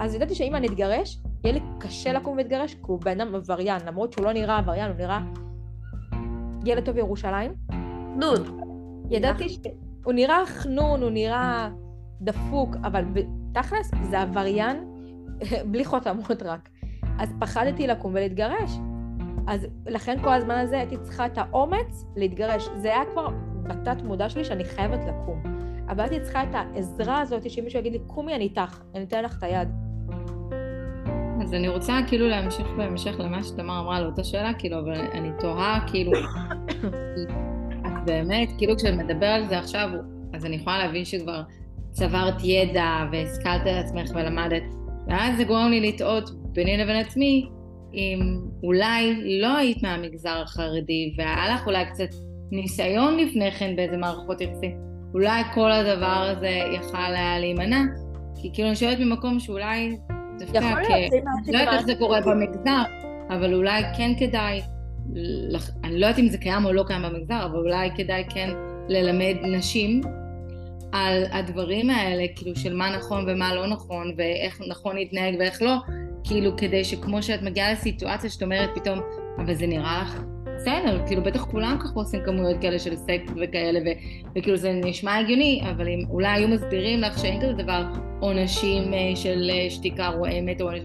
[0.00, 3.80] אז ידעתי שאם אני אתגרש, יהיה לי קשה לקום ולהתגרש, כי הוא בן אדם עבריין,
[3.86, 5.20] למרות שהוא לא נראה עבריין, הוא נראה
[6.64, 7.54] ילד טוב ירושלים.
[8.16, 8.60] נון.
[9.10, 11.70] ידעתי שהוא נראה חנון, הוא נראה
[12.20, 13.04] דפוק, אבל
[13.54, 14.84] תכלס זה עבריין
[15.70, 16.68] בלי חותמות רק.
[17.18, 18.70] אז פחדתי לקום ולהתגרש.
[19.46, 22.68] אז לכן כל הזמן הזה הייתי צריכה את האומץ להתגרש.
[22.76, 23.28] זה היה כבר
[23.72, 25.42] בתת מודע שלי שאני חייבת לקום.
[25.88, 29.38] אבל הייתי צריכה את העזרה הזאת שמישהו יגיד לי, קומי, אני איתך, אני אתן לך
[29.38, 29.68] את היד.
[31.42, 35.28] אז אני רוצה כאילו להמשיך בהמשך למה שתמר אמרה על אותה שאלה, כאילו, אבל אני
[35.40, 36.12] תוהה, כאילו,
[37.86, 39.90] את באמת, כאילו כשאת מדבר על זה עכשיו,
[40.34, 41.42] אז אני יכולה להבין שכבר
[41.90, 44.62] צברת ידע והשכלת על עצמך ולמדת,
[45.06, 47.48] ואז זה גורם לי לטעות ביני לבין עצמי,
[47.94, 48.20] אם
[48.62, 52.08] אולי לא היית מהמגזר החרדי, והיה לך אולי קצת
[52.52, 54.78] ניסיון לפני כן באיזה מערכות יחסים,
[55.14, 57.80] אולי כל הדבר הזה יכל היה להימנע,
[58.40, 59.96] כי כאילו אני שואלת ממקום שאולי
[60.38, 60.90] דווקא כ...
[61.52, 62.82] לא יודעת איך זה קורה במגזר,
[63.30, 64.60] אבל אולי כן כדאי,
[65.84, 68.50] אני לא יודעת אם זה קיים או לא קיים במגזר, אבל אולי כדאי כן
[68.88, 70.00] ללמד נשים
[70.92, 75.74] על הדברים האלה, כאילו של מה נכון ומה לא נכון, ואיך נכון להתנהג ואיך לא,
[76.24, 79.00] כאילו כדי שכמו שאת מגיעה לסיטואציה שאת אומרת פתאום,
[79.38, 80.22] אבל זה נראה לך
[80.56, 85.16] בסדר, כאילו בטח כולם ככה עושים כמויות כאלה של סקס וכאלה, ו- וכאילו זה נשמע
[85.18, 87.84] הגיוני, אבל אם אולי היו מסבירים לך שאין כזה דבר
[88.20, 90.82] עונשים אה, של אה, שתיקה רועמת או עונש,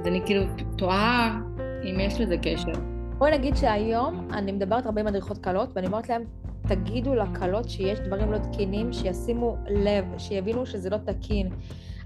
[0.00, 0.42] אז אני כאילו
[0.76, 1.38] תוהה
[1.84, 2.72] אם יש לזה קשר.
[3.18, 6.22] בואי נגיד שהיום אני מדברת הרבה עם מדריכות קלות, ואני אומרת להן,
[6.68, 11.48] תגידו לקלות שיש דברים לא תקינים, שישימו לב, שיבינו שזה לא תקין.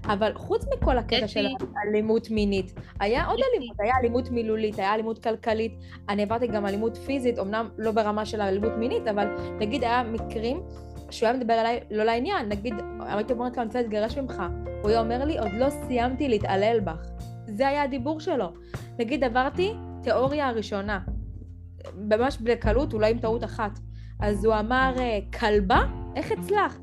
[0.05, 1.47] אבל חוץ מכל הקטע של
[1.87, 5.77] אלימות מינית, היה עוד אלימות, היה אלימות מילולית, היה אלימות כלכלית,
[6.09, 9.27] אני עברתי גם אלימות פיזית, אמנם לא ברמה של אלימות מינית, אבל
[9.59, 10.61] נגיד היה מקרים
[11.09, 14.43] שהוא היה מדבר אליי לא לעניין, נגיד, הייתי אומרת לו, אני רוצה להתגרש ממך,
[14.81, 17.07] הוא היה אומר לי, עוד לא סיימתי להתעלל בך.
[17.47, 18.53] זה היה הדיבור שלו.
[18.99, 20.99] נגיד, עברתי תיאוריה הראשונה,
[21.95, 23.79] ממש בקלות, אולי עם טעות אחת.
[24.19, 24.95] אז הוא אמר,
[25.39, 25.81] כלבה?
[26.15, 26.81] איך הצלחת?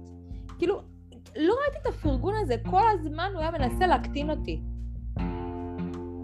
[0.59, 0.80] כאילו,
[1.40, 4.61] לא ראיתי את הפרגון הזה, כל הזמן הוא היה מנסה להקטין אותי.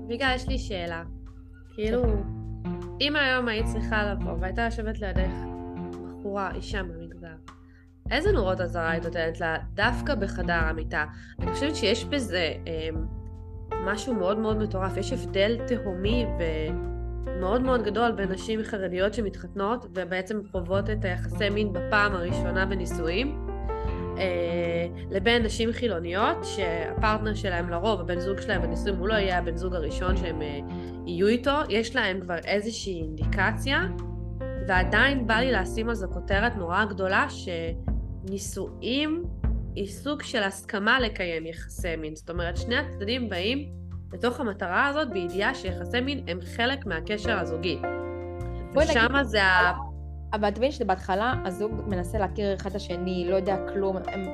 [0.09, 1.03] ויגה, יש לי שאלה.
[1.75, 2.03] כאילו,
[3.01, 5.33] אם היום היית צריכה לבוא והייתה יושבת לידך
[5.91, 7.35] בחורה, אישה במגזר,
[8.11, 11.05] איזה נורות אזהרה היית נותנת לה דווקא בחדר המיטה?
[11.41, 12.89] אני חושבת שיש בזה אה,
[13.85, 14.97] משהו מאוד מאוד מטורף.
[14.97, 21.73] יש הבדל תהומי ומאוד מאוד גדול בין נשים חרדיות שמתחתנות ובעצם חוות את היחסי מין
[21.73, 23.46] בפעם הראשונה בנישואים,
[25.11, 29.75] לבין נשים חילוניות שהפרטנר שלהם לרוב, הבן זוג שלהם בנישואים הוא לא יהיה הבן זוג
[29.75, 30.59] הראשון שהם אה,
[31.07, 33.87] יהיו איתו, יש להם כבר איזושהי אינדיקציה
[34.69, 37.27] ועדיין בא לי לשים על זה כותרת נורא גדולה
[38.25, 39.25] שנישואים
[39.75, 43.73] היא סוג של הסכמה לקיים יחסי מין, זאת אומרת שני הצדדים באים
[44.13, 47.79] לתוך המטרה הזאת בידיעה שיחסי מין הם חלק מהקשר הזוגי.
[48.77, 49.86] ושם זה ה...
[50.37, 54.27] אבל תבין שבהתחלה הזוג מנסה להכיר אחד את השני, לא יודע כלום, הם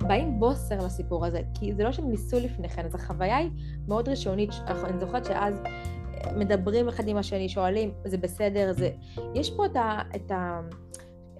[0.00, 3.50] באים בוסר לסיפור הזה, כי זה לא שהם ניסו לפני כן, אז החוויה היא
[3.88, 4.50] מאוד ראשונית,
[4.84, 8.90] אני זוכרת שאז אה, מדברים אחד עם השני, שואלים, זה בסדר, זה...
[9.34, 9.98] יש פה את ה...
[10.16, 10.60] את ה...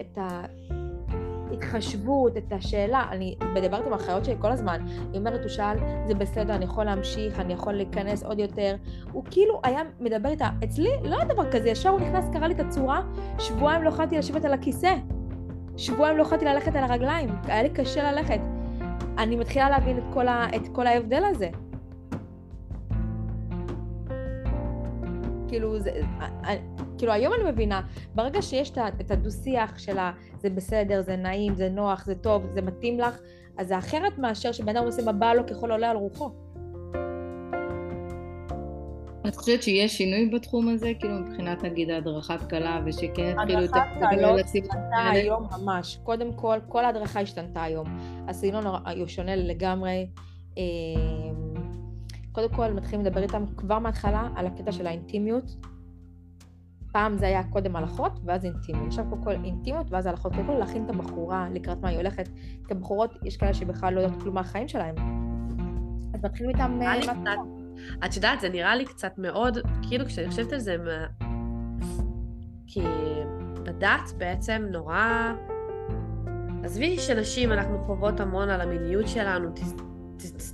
[0.01, 0.41] את ה...
[1.55, 6.13] התחשבות, את השאלה, אני מדברת עם האחיות שלי כל הזמן, היא אומרת, הוא שאל, זה
[6.13, 8.75] בסדר, אני יכול להמשיך, אני יכול להיכנס עוד יותר,
[9.11, 12.53] הוא כאילו היה מדבר איתה, אצלי לא היה דבר כזה, ישר הוא נכנס, קרא לי
[12.53, 13.01] את הצורה,
[13.39, 14.95] שבועיים לא יכולתי לשבת על הכיסא,
[15.77, 18.39] שבועיים לא יכולתי ללכת על הרגליים, היה לי קשה ללכת.
[19.17, 21.49] אני מתחילה להבין את כל, ה, את כל ההבדל הזה.
[25.47, 25.91] כאילו, זה,
[26.97, 27.81] כאילו היום אני מבינה,
[28.15, 30.11] ברגע שיש את הדו-שיח של ה...
[30.39, 33.19] זה בסדר, זה נעים, זה נוח, זה טוב, זה מתאים לך,
[33.57, 36.31] אז זה אחרת מאשר שבן אדם עושה מה בא לו ככל עולה על רוחו.
[39.27, 44.45] את חושבת שיש שינוי בתחום הזה, כאילו מבחינת נגיד הדרכת כלה, ושכן התחילו את הדרכת
[44.45, 45.99] השתנתה היום ממש.
[46.03, 47.87] קודם כל, כל ההדרכה השתנתה היום.
[48.27, 48.63] הסגנון
[49.07, 50.07] שונה לגמרי.
[50.57, 50.63] אמ,
[52.31, 55.55] קודם כל מתחילים לדבר איתם כבר מההתחלה על הקטע של האינטימיות.
[56.95, 58.87] פעם זה היה קודם הלכות ואז אינטימי.
[58.87, 60.31] עכשיו פה כל אינטימיות ואז הלכות.
[60.33, 62.29] קודם כל להכין את הבחורה לקראת מה היא הולכת.
[62.67, 64.95] כי הבחורות, יש כאלה שבכלל לא יודעות כלום מהחיים שלהם.
[66.13, 66.79] אז מתחילים איתם...
[66.81, 66.95] אה,
[68.05, 69.57] את יודעת, זה נראה לי קצת מאוד,
[69.89, 70.75] כאילו כשאני חושבת על זה,
[72.67, 72.81] כי
[73.63, 75.31] בדת בעצם נורא...
[76.63, 79.49] עזבי שנשים, אנחנו חוות המון על המיניות שלנו,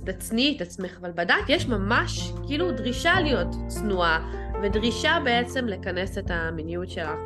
[0.04, 6.30] תצניעי את עצמך, אבל בדת יש ממש כאילו דרישה להיות צנועה, ודרישה בעצם לכנס את
[6.30, 7.18] המיניות שלך,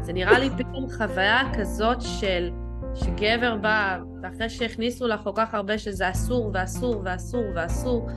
[0.00, 2.50] וזה נראה לי פתאום חוויה כזאת של...
[2.94, 8.08] שגבר בא, ואחרי שהכניסו לך כל כך הרבה שזה אסור ואסור ואסור ואסור,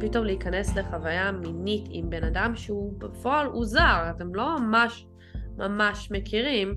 [0.00, 5.06] פתאום להיכנס לחוויה מינית עם בן אדם שהוא בפועל הוא זר, אתם לא ממש
[5.56, 6.74] ממש מכירים,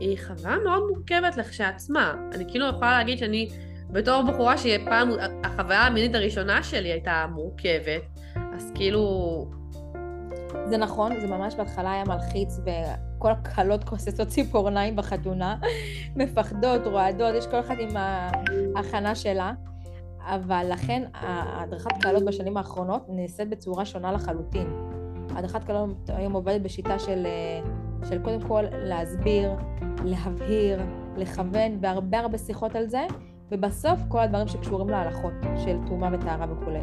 [0.00, 2.14] היא חוויה מאוד מורכבת לכשעצמה.
[2.34, 3.48] אני כאילו יכולה להגיד שאני
[3.90, 5.10] בתור בחורה שפעם
[5.44, 8.02] החוויה המינית הראשונה שלי הייתה מורכבת,
[8.54, 9.59] אז כאילו...
[10.70, 15.56] זה נכון, זה ממש בהתחלה היה מלחיץ, וכל הכלות כוססות ציפורניים בחתונה,
[16.16, 17.96] מפחדות, רועדות, יש כל אחת עם
[18.76, 19.52] ההכנה שלה.
[20.22, 24.66] אבל לכן ההדרכת קהלות בשנים האחרונות נעשית בצורה שונה לחלוטין.
[25.36, 27.26] הדרכת קהלות היום עובדת בשיטה של,
[28.08, 29.50] של קודם כל להסביר,
[30.04, 30.80] להבהיר,
[31.16, 33.06] לכוון, והרבה הרבה שיחות על זה,
[33.50, 35.32] ובסוף כל הדברים שקשורים להלכות
[35.64, 36.80] של תרומה וטהרה וכולי.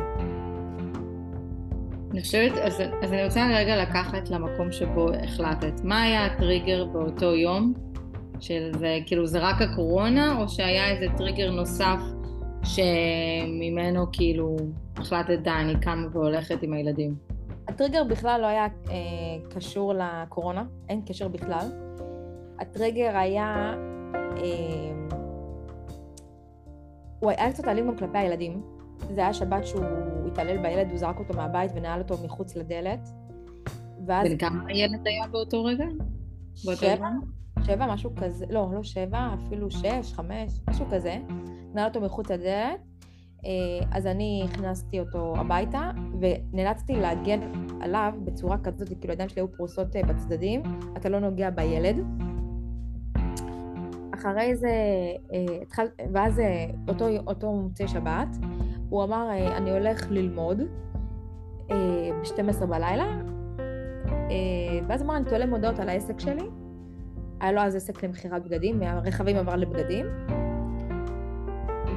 [2.12, 5.82] אני חושבת, אז, אז אני רוצה רגע לקחת למקום שבו החלטת.
[5.84, 7.74] מה היה הטריגר באותו יום?
[8.39, 12.00] של זה, כאילו זה רק הקורונה, או שהיה איזה טריגר נוסף
[12.63, 14.58] שממנו כאילו
[14.98, 17.15] החלטת, די, אני קמה והולכת עם הילדים?
[17.67, 18.96] הטריגר בכלל לא היה אה,
[19.50, 21.67] קשור לקורונה, אין קשר בכלל.
[22.60, 23.74] הטריגר היה...
[24.38, 24.43] אה,
[27.20, 28.77] הוא היה קצת אלים גם כלפי הילדים.
[29.00, 29.84] זה היה שבת שהוא
[30.28, 33.10] התעלל בילד, הוא זרק אותו מהבית ונעל אותו מחוץ לדלת.
[34.06, 34.30] ואז...
[34.30, 35.86] בן כמה הילד היה באותו רגע?
[36.56, 37.10] שבע,
[37.64, 41.18] שבע, משהו כזה, לא, לא שבע, אפילו שש, חמש, משהו כזה.
[41.74, 42.80] נעל אותו מחוץ לדלת.
[43.92, 47.40] אז אני הכנסתי אותו הביתה, ונאלצתי להגן
[47.82, 50.64] עליו בצורה כזאת, כאילו הידיים שלי היו פרוסות בצדדים,
[50.98, 51.96] אתה לא נוגע בילד.
[54.14, 54.72] אחרי זה,
[55.62, 56.42] התחל, ואז
[56.88, 58.28] אותו, אותו מוצאי שבת,
[58.89, 60.62] הוא אמר, אני הולך ללמוד
[61.69, 63.06] ב-12 בלילה,
[64.88, 66.50] ואז אמר, אני תולה מודעות על העסק שלי.
[67.39, 70.06] היה לו אז עסק למכירת בגדים, מהרכבים עבר לבגדים.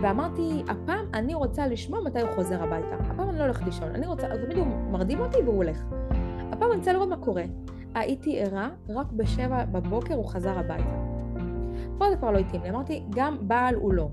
[0.02, 2.94] ואמרתי, הפעם אני רוצה לשמוע מתי הוא חוזר הביתה.
[3.00, 5.84] הפעם אני לא הולכת לישון, אני רוצה, תמיד הוא מרדים אותי והוא הולך.
[6.52, 7.42] הפעם אני רוצה לראות מה קורה.
[7.94, 10.96] הייתי ערה, רק בשבע בבוקר הוא חזר הביתה.
[11.98, 14.08] פה זה כבר לא התאים לי, אמרתי, גם בעל הוא לא.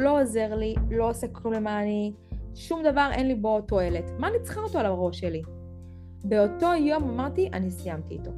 [0.00, 2.12] לא עוזר לי, לא עושה כלום למעני,
[2.54, 4.10] שום דבר אין לי בו תועלת.
[4.18, 5.42] מה אני צריכה אותו על הראש שלי?
[6.24, 8.30] באותו יום אמרתי, אני סיימתי איתו.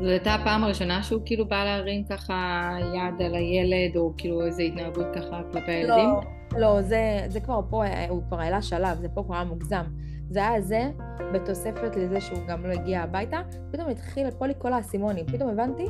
[0.00, 4.62] זו הייתה הפעם הראשונה שהוא כאילו בא להרים ככה יד על הילד, או כאילו איזו
[4.62, 6.08] התנהגות ככה כלפי הילדים?
[6.52, 9.84] לא, לא, זה, זה כבר פה, הוא כבר העלה שלב, זה פה כבר היה מוגזם.
[10.30, 10.90] זה היה זה,
[11.34, 13.40] בתוספת לזה שהוא גם לא הגיע הביתה,
[13.72, 15.84] פתאום התחיל פה לי כל האסימונים, פתאום הבנתי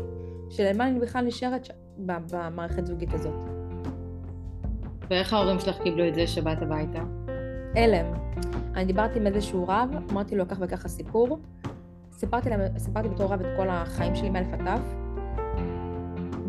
[0.51, 1.69] שלמה אני בכלל נשארת.
[1.99, 3.56] במערכת זוגית הזאת.
[5.11, 6.99] ואיך ההורים שלך קיבלו את זה שבאת הביתה?
[7.75, 8.07] הלם.
[8.75, 11.39] אני דיברתי עם איזשהו רב, אמרתי לו כך וככה סיפור,
[12.13, 14.95] סיפרתי, להם, סיפרתי בתור רב את כל החיים שלי מאלף עד תף,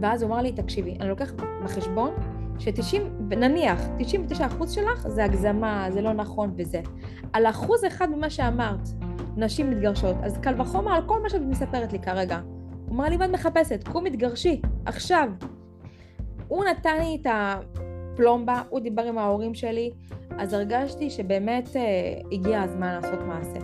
[0.01, 2.11] ואז הוא אמר לי, תקשיבי, אני לוקח בחשבון
[2.59, 6.81] ש-90, נניח, 99% שלך זה הגזמה, זה לא נכון וזה.
[7.33, 8.89] על אחוז אחד ממה שאמרת,
[9.37, 12.39] נשים מתגרשות, אז קל וחומר על כל מה שאת מספרת לי כרגע.
[12.85, 13.87] הוא אמר לי, מה את מחפשת?
[13.87, 15.29] קום מתגרשי, עכשיו.
[16.47, 17.27] הוא נתן לי את
[18.17, 19.91] הפלומבה, הוא דיבר עם ההורים שלי,
[20.37, 21.81] אז הרגשתי שבאמת אה,
[22.31, 23.59] הגיע הזמן לעשות מעשה.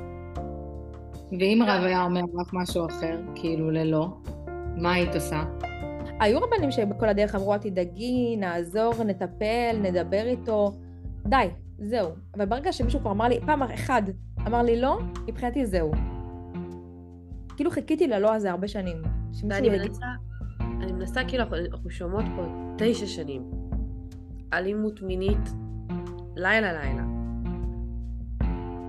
[1.40, 4.08] ואם רב היה אומר רק משהו אחר, כאילו ללא,
[4.76, 5.44] מה היית עושה?
[6.20, 10.72] היו רבנים שבכל הדרך אמרו, אל תדאגי, נעזור, נטפל, נדבר איתו,
[11.26, 12.10] די, זהו.
[12.36, 14.02] אבל ברגע שמישהו כבר אמר לי, פעם אחד
[14.48, 15.92] אמר לי לא, מבחינתי זהו.
[17.56, 18.98] כאילו חיכיתי ללא הזה הרבה שנים.
[19.50, 20.06] ואני מנסה,
[20.60, 22.46] אני מנסה, כאילו, אנחנו שומעות פה
[22.78, 23.63] תשע שנים.
[24.58, 25.50] אלימות מינית,
[26.36, 27.04] לילה לילה.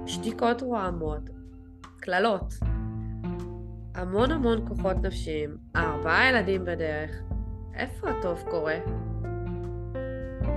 [0.07, 1.31] שתיקות רועמות,
[1.97, 2.55] קללות.
[3.95, 7.23] המון המון כוחות נפשיים, ארבעה ילדים בדרך.
[7.75, 8.77] איפה הטוב קורה?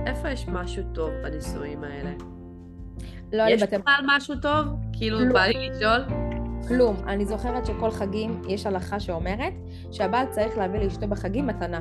[0.06, 2.10] איפה יש משהו טוב בנישואים האלה?
[3.32, 4.06] לא, יש בכלל בתם...
[4.06, 4.66] משהו טוב?
[4.92, 5.32] כאילו, לא.
[5.32, 6.28] בא לי לשאול?
[6.68, 6.96] כלום.
[7.06, 9.52] אני זוכרת שכל חגים יש הלכה שאומרת
[9.90, 11.80] שהבעל צריך להביא לאשתו בחגים מתנה.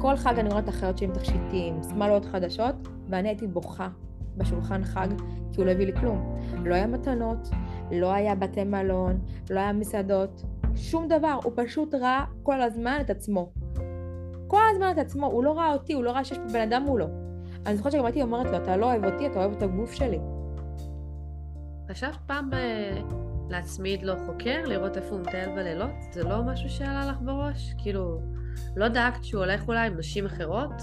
[0.00, 2.74] כל חג אני רואה את החיות שלי עם תכשיטים, שמאלות חדשות,
[3.08, 3.88] ואני הייתי בוכה
[4.36, 5.08] בשולחן חג,
[5.52, 6.38] כי הוא לא הביא לי כלום.
[6.64, 7.48] לא היה מתנות,
[7.90, 9.20] לא היה בתי מלון,
[9.50, 10.42] לא היה מסעדות,
[10.76, 13.52] שום דבר, הוא פשוט ראה כל הזמן את עצמו.
[14.46, 16.82] כל הזמן את עצמו, הוא לא ראה אותי, הוא לא ראה שיש פה בן אדם
[16.82, 17.06] מולו.
[17.66, 20.18] אני זוכרת שגם הייתי אומרת לו, אתה לא אוהב אותי, אתה אוהב את הגוף שלי.
[21.90, 23.00] חשבת פעם אה,
[23.50, 25.90] להצמיד לו חוקר, לראות איפה הוא מטייל בלילות?
[26.12, 27.74] זה לא משהו שעלה לך בראש?
[27.78, 28.20] כאילו,
[28.76, 30.82] לא דאגת שהוא הולך אולי עם נשים אחרות?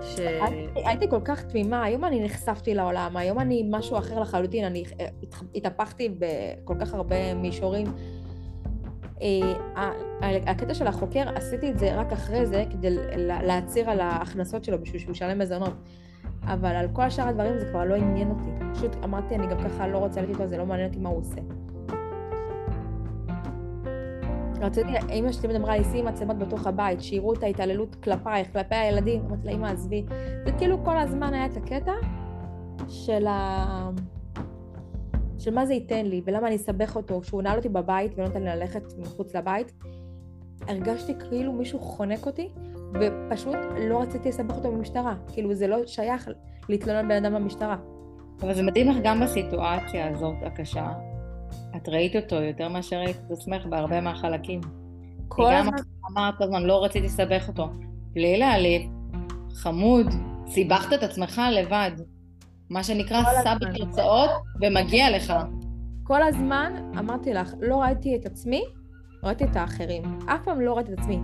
[0.00, 0.18] ש...
[0.18, 4.84] הייתי, הייתי כל כך תמימה, היום אני נחשפתי לעולם, היום אני משהו אחר לחלוטין, אני
[5.00, 7.86] אה, הת- התהפכתי בכל כך הרבה מישורים.
[9.22, 9.90] אה,
[10.46, 12.96] הקטע של החוקר, עשיתי את זה רק אחרי זה, כדי
[13.42, 15.74] להצהיר על ההכנסות שלו בשביל שהוא ישלם מזונות.
[16.44, 18.50] אבל על כל השאר הדברים זה כבר לא עניין אותי.
[18.74, 21.18] פשוט אמרתי, אני גם ככה לא רוצה להיות איתו, זה לא מעניין אותי מה הוא
[21.18, 21.40] עושה.
[24.60, 28.74] רציתי, אמא שלי תמיד אמרה לי, שימי מצלמות בתוך הבית, שיראו את ההתעללות כלפייך, כלפי
[28.74, 29.20] הילדים.
[29.26, 30.04] אמרתי לה, אמא, עזבי.
[30.44, 31.92] זה כאילו כל הזמן היה את הקטע
[32.88, 33.90] של ה...
[35.38, 38.42] של מה זה ייתן לי, ולמה אני אסבך אותו, שהוא נעל אותי בבית ולא נותן
[38.42, 39.72] לי ללכת מחוץ לבית.
[40.68, 42.48] הרגשתי כאילו מישהו חונק אותי,
[42.94, 43.56] ופשוט
[43.88, 45.14] לא רציתי לסבך אותו במשטרה.
[45.32, 46.28] כאילו, זה לא שייך
[46.68, 47.76] להתלונן בן אדם במשטרה.
[48.42, 50.92] אבל זה מדהים לך גם בסיטואציה הזאת הקשה.
[51.76, 54.60] את ראית אותו יותר מאשר ראית את עצמך בהרבה מהחלקים.
[55.28, 55.78] כל כי גם הזמן,
[56.12, 57.68] אמרת הזמן, לא רציתי לסבך אותו.
[58.12, 58.82] בלי להעליב,
[59.54, 60.06] חמוד,
[60.46, 61.90] סיבכת את עצמך לבד.
[62.70, 63.56] מה שנקרא, הזמן.
[63.60, 64.30] בתוצאות
[64.62, 65.32] ומגיע לך.
[66.04, 68.62] כל הזמן אמרתי לך, לא ראיתי את עצמי,
[69.24, 70.02] ראיתי את האחרים.
[70.26, 71.18] אף פעם לא ראיתי את עצמי.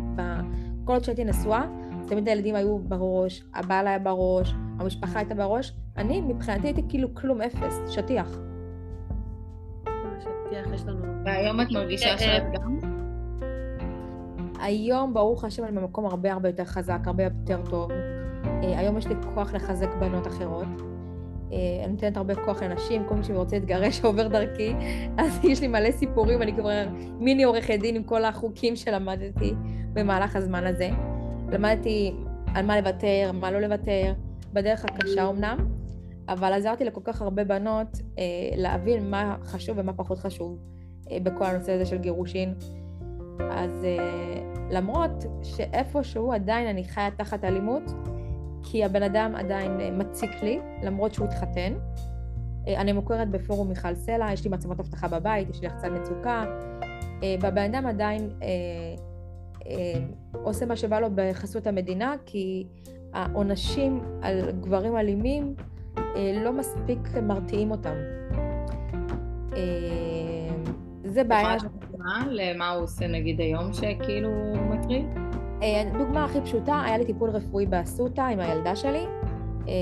[0.85, 1.65] כל עוד שהייתי נשואה,
[2.09, 5.73] תמיד הילדים היו בראש, הבעל היה בראש, המשפחה הייתה בראש.
[5.97, 8.39] אני, מבחינתי הייתי כאילו כלום אפס, שטיח.
[10.55, 11.25] שטיח יש לנו...
[11.25, 12.79] והיום את מרגישה אה, שאת גם?
[14.61, 17.91] היום, ברוך השם, אני במקום הרבה הרבה יותר חזק, הרבה יותר טוב.
[18.45, 20.67] אה, היום יש לי כוח לחזק בנות אחרות.
[21.53, 24.75] אה, אני נותנת הרבה כוח לנשים, כל מי שרוצה להתגרש עובר דרכי,
[25.19, 26.71] אז יש לי מלא סיפורים, אני כבר
[27.21, 29.55] מיני עורכת דין עם כל החוקים שלמדתי
[29.93, 30.91] במהלך הזמן הזה.
[31.53, 32.15] למדתי
[32.55, 34.13] על מה לוותר, מה לא לוותר,
[34.53, 35.74] בדרך הקשה אמנם,
[36.29, 38.23] אבל עזרתי לכל כך הרבה בנות אה,
[38.57, 40.59] להבין מה חשוב ומה פחות חשוב
[41.11, 42.55] אה, בכל הנושא הזה של גירושין.
[43.51, 47.83] אז אה, למרות שאיפשהו עדיין אני חיה תחת אלימות,
[48.63, 51.75] כי הבן אדם עדיין אה, מציק לי, למרות שהוא התחתן.
[52.69, 56.45] אה, אני מוכרת בפורום מיכל סלע, יש לי מצלמות אבטחה בבית, יש לי לחצן מצוקה,
[57.23, 58.49] אה, והבן אדם עדיין אה,
[59.67, 60.01] אה,
[60.43, 62.67] עושה מה שבא לו בחסות המדינה, כי
[63.13, 65.55] העונשים על גברים אלימים
[66.45, 67.95] לא מספיק מרתיעים אותם.
[69.57, 70.55] אה,
[71.05, 71.57] זה בעיה.
[71.91, 74.31] דוגמה למה הוא עושה נגיד היום שכאילו
[74.71, 75.07] מטריד?
[75.63, 79.07] אה, הדוגמה הכי פשוטה, היה לי טיפול רפואי באסותא עם הילדה שלי.
[79.69, 79.75] אה,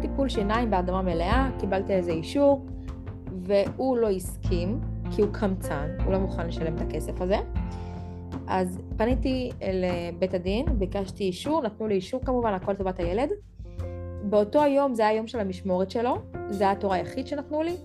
[0.00, 2.66] טיפול שיניים בהרדמה מלאה, קיבלתי איזה אישור,
[3.42, 7.36] והוא לא הסכים, כי הוא קמצן, הוא לא מוכן לשלם את הכסף הזה.
[8.46, 13.28] אז פניתי לבית הדין, ביקשתי אישור, נתנו לי אישור כמובן, הכל טובת הילד.
[14.22, 16.18] באותו היום, זה היה היום של המשמורת שלו,
[16.50, 17.76] זה היה התור היחיד שנתנו לי,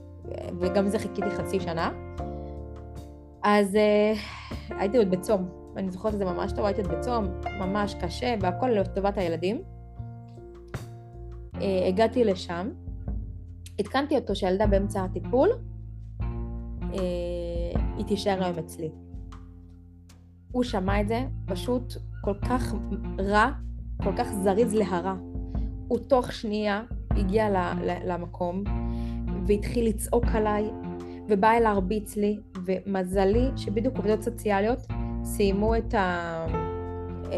[0.60, 1.92] וגם זה חיכיתי חצי שנה.
[3.44, 4.14] אז אה,
[4.70, 7.26] הייתי עוד בצום, אני זוכרת את זה ממש טוב, הייתי עוד בצום,
[7.60, 9.62] ממש קשה, והכל לטובת הילדים.
[11.62, 12.70] אה, הגעתי לשם,
[13.80, 15.50] עדכנתי אותו שהילדה באמצע הטיפול,
[16.94, 16.98] אה,
[17.98, 18.90] היא תישאר היום אצלי.
[20.52, 22.74] הוא שמע את זה, פשוט כל כך
[23.20, 23.50] רע,
[24.04, 25.16] כל כך זריז להרע.
[25.88, 27.50] הוא תוך שנייה הגיע
[28.06, 28.64] למקום
[29.48, 30.70] והתחיל לצעוק עליי
[31.30, 34.80] ובא אל להרביץ לי, ומזלי שבדיוק עובדות סוציאליות
[35.24, 36.46] סיימו את, ה...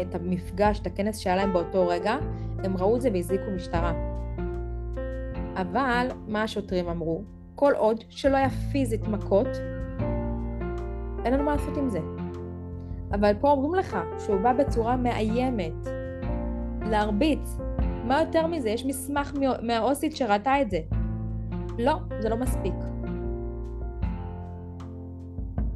[0.00, 2.16] את המפגש, את הכנס שהיה להם באותו רגע,
[2.64, 3.92] הם ראו את זה והזעיקו משטרה.
[5.56, 7.22] אבל מה השוטרים אמרו?
[7.54, 9.48] כל עוד שלא היה פיזית מכות,
[11.24, 12.00] אין לנו מה לעשות עם זה.
[13.12, 15.88] אבל פה אומרים לך שהוא בא בצורה מאיימת,
[16.86, 17.56] להרביץ.
[18.10, 18.70] מה יותר מזה?
[18.70, 20.80] יש מסמך מה- מהאוסית שראתה את זה.
[21.78, 22.74] לא, זה לא מספיק.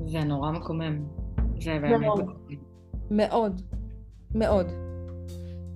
[0.07, 1.05] זה נורא מקומם.
[1.61, 2.21] זה באמת מאוד.
[2.21, 2.57] מקומם.
[3.11, 3.61] מאוד,
[4.35, 4.67] מאוד.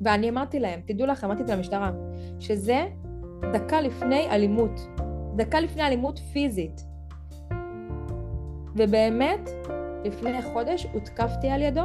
[0.00, 1.90] ואני אמרתי להם, תדעו לכם, אמרתי את זה למשטרה,
[2.40, 2.86] שזה
[3.52, 4.80] דקה לפני אלימות.
[5.36, 6.80] דקה לפני אלימות פיזית.
[8.76, 9.50] ובאמת,
[10.04, 11.84] לפני חודש הותקפתי על ידו,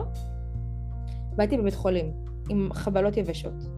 [1.35, 2.11] והייתי בבית חולים,
[2.49, 3.72] עם חבלות יבשות.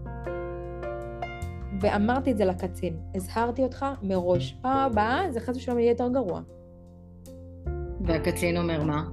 [1.81, 4.57] ואמרתי את זה לקצין, הזהרתי אותך מראש.
[4.61, 6.41] פעם הבאה זה חס ושלום יהיה יותר גרוע.
[8.01, 9.03] והקצין אומר מה?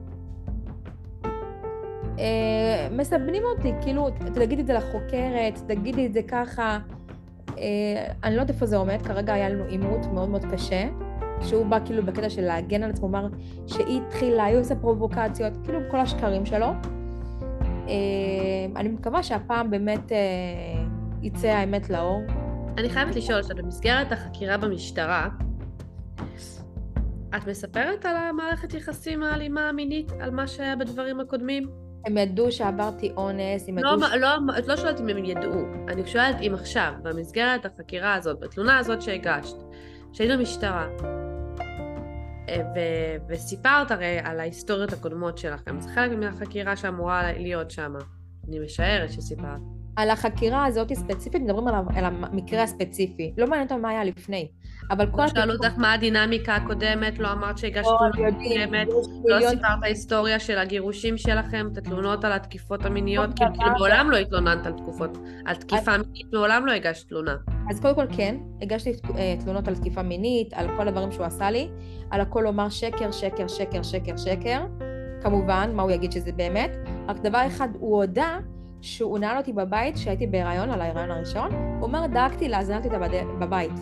[2.18, 6.78] אה, מסבנים אותי, כאילו, תגידי את זה לחוקרת, תגידי את זה ככה.
[7.58, 10.88] אה, אני לא יודעת איפה זה עומד, כרגע היה לנו עימות מאוד מאוד קשה.
[11.42, 13.28] שהוא בא כאילו בקטע של להגן על עצמו, אמר
[13.66, 16.66] שהיא התחילה, היא עושה פרובוקציות, כאילו כל השקרים שלו.
[17.88, 20.18] אה, אני מקווה שהפעם באמת אה,
[21.22, 22.20] יצא האמת לאור.
[22.78, 25.28] אני חייבת לשאול, שאת במסגרת החקירה במשטרה,
[27.36, 31.68] את מספרת על המערכת יחסים האלימה המינית, על מה שהיה בדברים הקודמים?
[32.06, 34.08] הם ידעו שעברתי אונס, הם לא, ידעו...
[34.08, 34.12] ש...
[34.12, 38.78] לא, את לא שואלת אם הם ידעו, אני שואלת אם עכשיו, במסגרת החקירה הזאת, בתלונה
[38.78, 39.56] הזאת שהגשת,
[40.12, 40.88] שהיית במשטרה,
[42.48, 47.92] אה, ו- וסיפרת הרי על ההיסטוריות הקודמות שלכם, זה חלק מהחקירה שאמורה להיות שם.
[48.48, 49.81] אני משערת שסיפרת.
[49.96, 53.32] על החקירה הזאת ספציפית, מדברים על, על המקרה הספציפי.
[53.38, 54.48] לא מעניין אותם מה היה לפני.
[54.90, 55.22] אבל כל...
[55.22, 57.88] לא שאלו אותך מה הדינמיקה הקודמת, לא אמרת שהגשת
[58.18, 63.30] לא, יודעים, קודמת, לא מיליון- סיפרת היסטוריה של הגירושים שלכם, את התלונות על התקיפות המיניות,
[63.36, 63.58] כאילו דבר.
[63.58, 67.36] כאילו מעולם לא התלוננת על תקופות, על תקיפה מינית, מעולם לא הגשת תלונה.
[67.70, 71.50] אז קודם כל כן, הגשתי אה, תלונות על תקיפה מינית, על כל הדברים שהוא עשה
[71.50, 71.68] לי,
[72.10, 74.60] על הכל לומר שקר, שקר, שקר, שקר, שקר.
[75.22, 76.70] כמובן, מה הוא יגיד שזה באמת?
[77.08, 78.38] רק דבר אחד, הוא הודה
[78.82, 83.24] שהוא נעל אותי בבית כשהייתי בהיריון, על ההיריון הראשון, הוא אומר, דאגתי להזנת אותה בד-
[83.40, 83.72] בבית.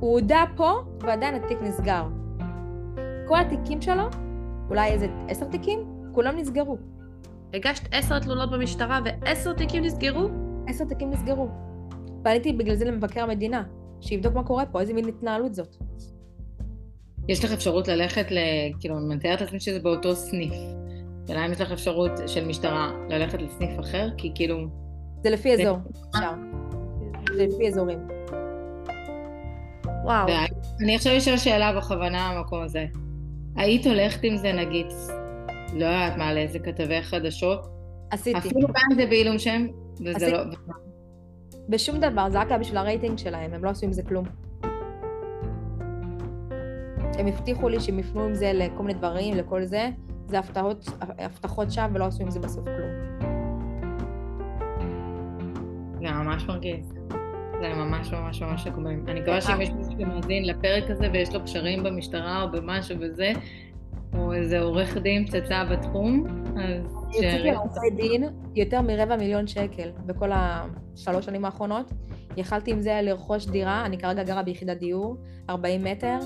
[0.00, 0.70] הוא הודה פה,
[1.00, 2.04] ועדיין התיק נסגר.
[3.28, 4.02] כל התיקים שלו,
[4.70, 5.78] אולי איזה עשר תיקים,
[6.12, 6.76] כולם נסגרו.
[7.54, 10.28] הגשת עשר תלונות במשטרה ועשר תיקים נסגרו?
[10.68, 11.48] עשר תיקים נסגרו.
[12.22, 13.62] פניתי בגלל זה למבקר המדינה,
[14.00, 15.76] שיבדוק מה קורה פה, איזה מין התנהלות זאת.
[17.28, 18.36] יש לך אפשרות ללכת ל...
[18.80, 20.52] כאילו, אני מתארת לעצמי שזה באותו סניף.
[21.24, 24.66] השאלה אם יש לך אפשרות של משטרה ללכת לסניף אחר, כי כאילו...
[25.22, 25.78] זה לפי אזור,
[26.10, 26.32] אפשר.
[27.36, 27.98] זה לפי אזורים.
[30.04, 30.28] וואו.
[30.80, 32.86] אני עכשיו אשאל שאלה בכוונה במקום הזה.
[33.56, 34.86] היית הולכת עם זה, נגיד,
[35.74, 37.66] לא יודעת מה, לאיזה כתבי חדשות?
[38.10, 38.38] עשיתי.
[38.38, 39.66] אפילו גם אם זה בעילום שם,
[40.00, 40.32] וזה עשיתי.
[40.32, 40.74] לא...
[41.68, 44.24] בשום דבר, זה רק היה בשביל הרייטינג שלהם, הם לא עשו עם זה כלום.
[47.18, 49.90] הם הבטיחו לי שהם יפנו עם זה לכל מיני דברים, לכל זה.
[50.32, 53.28] זה הבטחות, הבטחות שווא ולא עשו עם זה בסוף כלום.
[56.00, 56.92] זה ממש מרגיז.
[57.60, 59.08] זה ממש ממש ממש מקומם.
[59.08, 63.32] אני מקווה שאם יש מישהו שמאזין לפרק הזה ויש לו קשרים במשטרה או במשהו וזה,
[64.18, 66.24] או איזה עורך דין פצצה בתחום,
[66.56, 67.42] אז יוצאתי.
[67.42, 68.24] לעורכי דין
[68.54, 71.92] יותר מרבע מיליון שקל בכל השלוש שנים האחרונות.
[72.36, 75.16] יכלתי עם זה לרכוש דירה, אני כרגע גרה ביחידת דיור,
[75.50, 76.18] 40 מטר.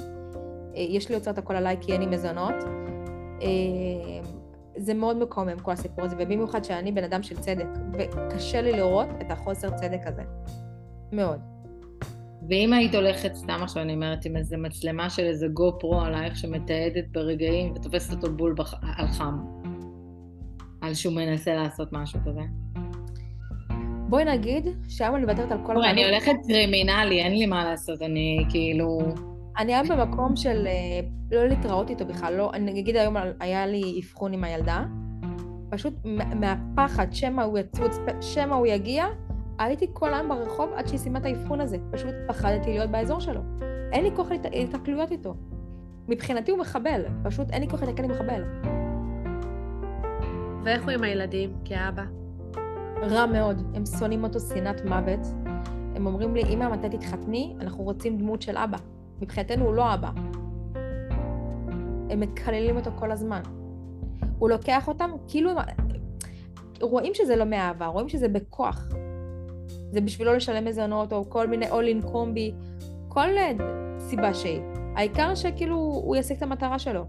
[0.76, 2.54] אה, יש לי הוצאות הכל עליי כי אין לי מזונות.
[3.42, 4.28] אה,
[4.76, 9.08] זה מאוד מקומם כל הסיפור הזה, ובמיוחד שאני בן אדם של צדק, וקשה לי לראות
[9.20, 10.22] את החוסר צדק הזה.
[11.12, 11.40] מאוד.
[12.50, 16.36] ואם היית הולכת, סתם עכשיו אני אומרת, עם איזה מצלמה של איזה גו פרו עלייך
[16.36, 18.74] שמתעדת ברגעים ותופסת אותו בול בח...
[18.96, 19.38] על חם,
[20.80, 22.40] על שהוא מנסה לעשות משהו כזה.
[24.08, 26.04] בואי נגיד שהיום אני מוותרת על כל תראה, אני.
[26.04, 28.98] הולכת קרימינלי, אין לי מה לעשות, אני כאילו...
[29.58, 30.72] אני היום במקום של אה,
[31.32, 34.84] לא להתראות איתו בכלל, לא, אני אגיד היום היה לי אבחון עם הילדה,
[35.70, 39.04] פשוט מה- מהפחד שמא הוא יצוץ, שמא הוא יגיע,
[39.58, 43.40] הייתי כל היום ברחוב עד שהיא סיימה את האבחון הזה, פשוט פחדתי להיות באזור שלו.
[43.92, 45.34] אין לי כוח להת- להתקלויות איתו.
[46.08, 48.42] מבחינתי הוא מחבל, פשוט אין לי כוח להתקל עם מחבל.
[50.64, 52.02] ואיך הוא עם הילדים, כאבא?
[53.02, 55.26] רע מאוד, הם שונאים אותו שנאת מוות.
[55.96, 57.56] הם אומרים לי, אמא, מתי תתחתני?
[57.60, 58.76] אנחנו רוצים דמות של אבא.
[59.20, 60.10] מבחינתנו הוא לא אבא.
[62.10, 63.42] הם מקללים אותו כל הזמן.
[64.38, 65.50] הוא לוקח אותם, כאילו...
[65.50, 65.86] הם-
[66.80, 68.88] רואים שזה לא מאהבה, רואים שזה בכוח.
[69.92, 72.54] זה בשבילו לשלם מזונות, או כל מיני אולין קומבי,
[73.08, 73.52] כל אה,
[73.98, 74.60] סיבה שהיא.
[74.96, 77.04] העיקר שכאילו הוא ישיג את המטרה שלו.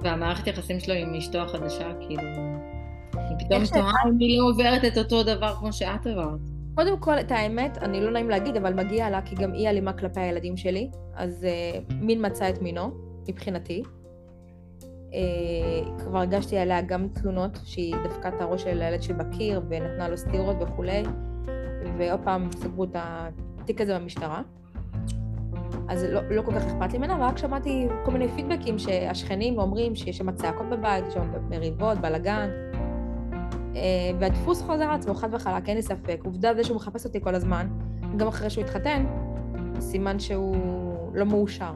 [0.00, 2.22] והמערכת יחסים שלו עם אשתו החדשה, כאילו...
[3.12, 6.40] היא פתאום תוהה אם היא לא עוברת את אותו דבר כמו שאת עברת.
[6.74, 9.92] קודם כל, את האמת, אני לא נעים להגיד, אבל מגיע לה, כי גם היא אלימה
[9.92, 12.90] כלפי הילדים שלי, אז uh, מין מצא את מינו,
[13.28, 13.82] מבחינתי.
[14.80, 15.14] Uh,
[15.98, 20.56] כבר הגשתי עליה גם תלונות, שהיא דפקה את הראש של הילד שבקיר ונתנה לו סטירות
[20.60, 21.02] וכולי,
[21.98, 24.42] ועוד פעם סגרו את התיק הזה במשטרה.
[25.88, 29.94] אז לא, לא כל כך אכפת לי ממנה, רק שמעתי כל מיני פידבקים שהשכנים אומרים
[29.94, 32.71] שיש שם צעקות בבית, יש שם מריבות, בלאגן.
[33.76, 33.80] אה,
[34.18, 36.20] והדפוס חוזר על עצמו, חד וחלק, אין לי ספק.
[36.24, 37.68] עובדה זה שהוא מחפש אותי כל הזמן,
[38.16, 39.06] גם אחרי שהוא התחתן,
[39.80, 40.56] סימן שהוא
[41.14, 41.72] לא מאושר.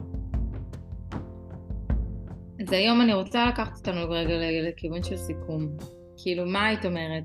[2.61, 4.33] אז היום אני רוצה לקחת אותנו רגע
[4.69, 5.67] לכיוון של סיכום.
[6.17, 7.23] כאילו, מה היית אומרת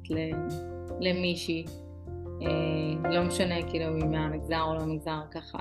[1.00, 1.64] למישהי,
[2.42, 5.58] אה, לא משנה כאילו אם מהמגזר או לא מהמגזר, ככה,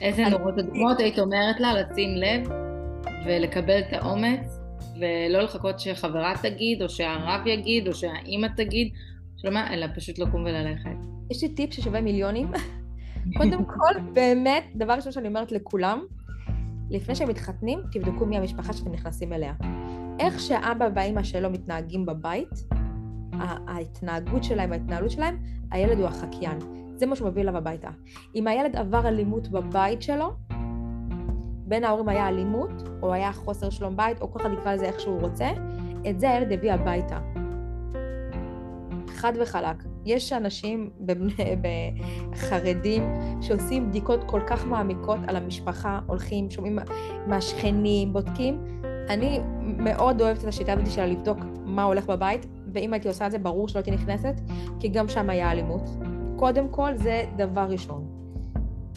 [0.00, 2.48] איזה נורות אדומות היית אומרת לה לשים לב
[3.26, 4.59] ולקבל את האומץ,
[5.00, 8.92] ולא לחכות שחברה תגיד, או שהרב יגיד, או שהאימא תגיד,
[9.36, 10.90] שלמה, אלא פשוט לקום וללכת.
[11.30, 12.50] יש לי טיפ ששווה מיליונים.
[13.36, 16.04] קודם כל, באמת, דבר ראשון שאני אומרת לכולם,
[16.90, 19.52] לפני שהם מתחתנים, תבדקו מי המשפחה שאתם נכנסים אליה.
[20.18, 22.68] איך שאבא ואימא שלו מתנהגים בבית,
[23.68, 25.38] ההתנהגות שלהם, ההתנהלות שלהם,
[25.70, 26.58] הילד הוא החקיין.
[26.96, 27.88] זה מה שהוא מביא אליו הביתה.
[28.34, 30.32] אם הילד עבר אלימות בבית שלו,
[31.70, 32.70] בין ההורים היה אלימות,
[33.02, 35.50] או היה חוסר שלום בית, או כל אחד יקרא לזה איך שהוא רוצה,
[36.10, 37.18] את זה הילד הביא הביתה.
[39.08, 39.84] חד וחלק.
[40.04, 40.90] יש אנשים
[42.48, 43.02] חרדים
[43.40, 46.78] שעושים בדיקות כל כך מעמיקות על המשפחה, הולכים, שומעים
[47.26, 48.64] מהשכנים, בודקים.
[49.08, 53.30] אני מאוד אוהבת את השיטה הזאת של לבדוק מה הולך בבית, ואם הייתי עושה את
[53.30, 54.40] זה, ברור שלא הייתי נכנסת,
[54.80, 55.88] כי גם שם היה אלימות.
[56.36, 58.19] קודם כל, זה דבר ראשון.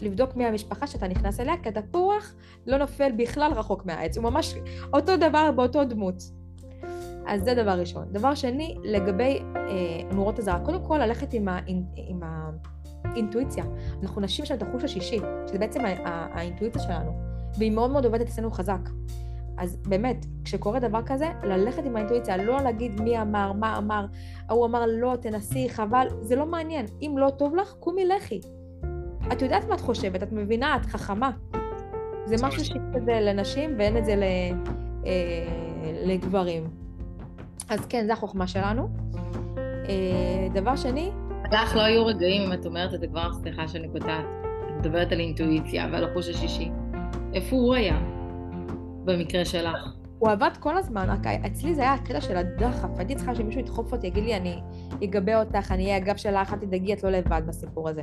[0.02, 2.34] לבדוק מי המשפחה שאתה נכנס אליה, כי התפוח
[2.66, 4.54] לא נופל בכלל רחוק מהעץ, הוא ממש
[4.92, 6.22] אותו דבר באותו דמות.
[7.26, 8.12] אז זה דבר ראשון.
[8.12, 12.20] דבר שני, לגבי אה, נורות אזהרה, קודם כל ללכת עם, ה, עם, עם
[13.04, 13.64] האינטואיציה.
[14.02, 17.12] אנחנו נשים שם את החוש השישי, שזה בעצם האינטואיציה שלנו,
[17.58, 18.88] והיא מאוד מאוד עובדת אצלנו חזק.
[19.58, 24.06] אז באמת, כשקורה דבר כזה, ללכת עם האינטואיציה, לא להגיד מי אמר, מה אמר,
[24.48, 26.86] ההוא אמר לא, תנסי, חבל, זה לא מעניין.
[27.02, 28.40] אם לא טוב לך, קומי לכי.
[29.32, 31.30] את יודעת מה את חושבת, את מבינה, את חכמה.
[32.24, 34.14] זה משהו שיש את זה לנשים ואין את זה
[35.06, 35.12] אה,
[36.04, 36.64] לגברים.
[37.68, 38.88] אז כן, זו החוכמה שלנו.
[39.58, 41.10] אה, דבר שני...
[41.52, 44.24] לך לא היו רגעים, אם את אומרת את זה כבר, סליחה שאני קוטעת.
[44.68, 46.70] את מדברת על אינטואיציה ועל החוש השישי.
[47.34, 47.98] איפה הוא היה
[49.04, 49.94] במקרה שלך?
[50.18, 52.88] הוא עבד כל הזמן, רק אצלי זה היה הקטע של הדחף.
[52.98, 54.60] הייתי צריכה שמישהו ידחוף אותי, יגיד לי, אני
[55.04, 58.02] אגבה אותך, אני אהיה הגב שלך, אל תדאגי, את לא לבד בסיפור הזה.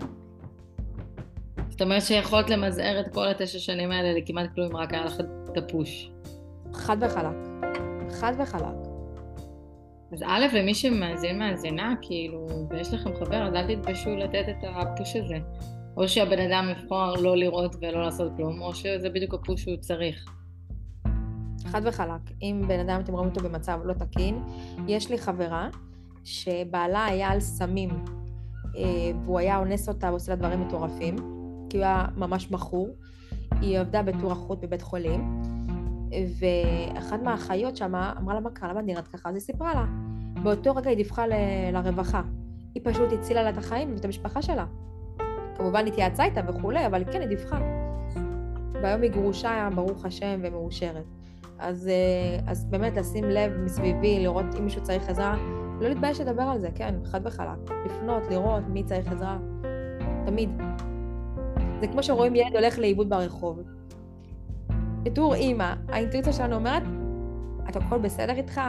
[1.81, 5.19] זאת אומרת שיכולת למזער את כל התשע שנים האלה לכמעט כלום רק היה לך
[5.51, 6.11] את הפוש.
[6.73, 7.35] חד וחלק.
[8.11, 8.75] חד וחלק.
[10.13, 15.15] אז א', למי שמאזין מאזינה, כאילו, ויש לכם חבר, אז אל תתביישו לתת את הפוש
[15.15, 15.37] הזה.
[15.97, 20.25] או שהבן אדם יבחר לא לראות ולא לעשות כלום, או שזה בדיוק הפוש שהוא צריך.
[21.65, 22.31] חד וחלק.
[22.41, 24.43] אם בן אדם, אתם רואים אותו במצב לא תקין,
[24.87, 25.69] יש לי חברה
[26.23, 27.89] שבעלה היה על סמים,
[28.77, 28.83] אה,
[29.25, 31.40] והוא היה אונס אותה ועושה לה דברים מטורפים,
[31.71, 32.89] כי הוא היה ממש מכור.
[33.61, 35.41] היא עבדה בתור אחות בבית חולים,
[36.39, 39.29] ואחת מהאחיות שמה אמרה לה מה קרה, למה נראית ככה?
[39.29, 39.85] אז היא סיפרה לה.
[40.43, 41.33] באותו רגע היא דיווחה ל...
[41.73, 42.21] לרווחה.
[42.75, 44.65] היא פשוט הצילה לה את החיים ואת המשפחה שלה.
[45.55, 47.59] כמובן התייעצה איתה וכולי, אבל כן, היא דיווחה.
[48.81, 51.05] והיום היא גרושה, ברוך השם, ומאושרת.
[51.59, 55.37] אז, אה, אז באמת לשים לב מסביבי, לראות אם מישהו צריך עזרה,
[55.81, 57.71] לא להתבייש לדבר על זה, כן, חד וחלק.
[57.85, 59.37] לפנות, לראות מי צריך עזרה,
[60.25, 60.49] תמיד.
[61.81, 63.59] זה כמו שרואים ילד הולך לאיבוד ברחוב.
[65.03, 66.83] בתור אימא, האינטואיציה שלנו אומרת,
[67.69, 68.61] אתה הכל בסדר איתך?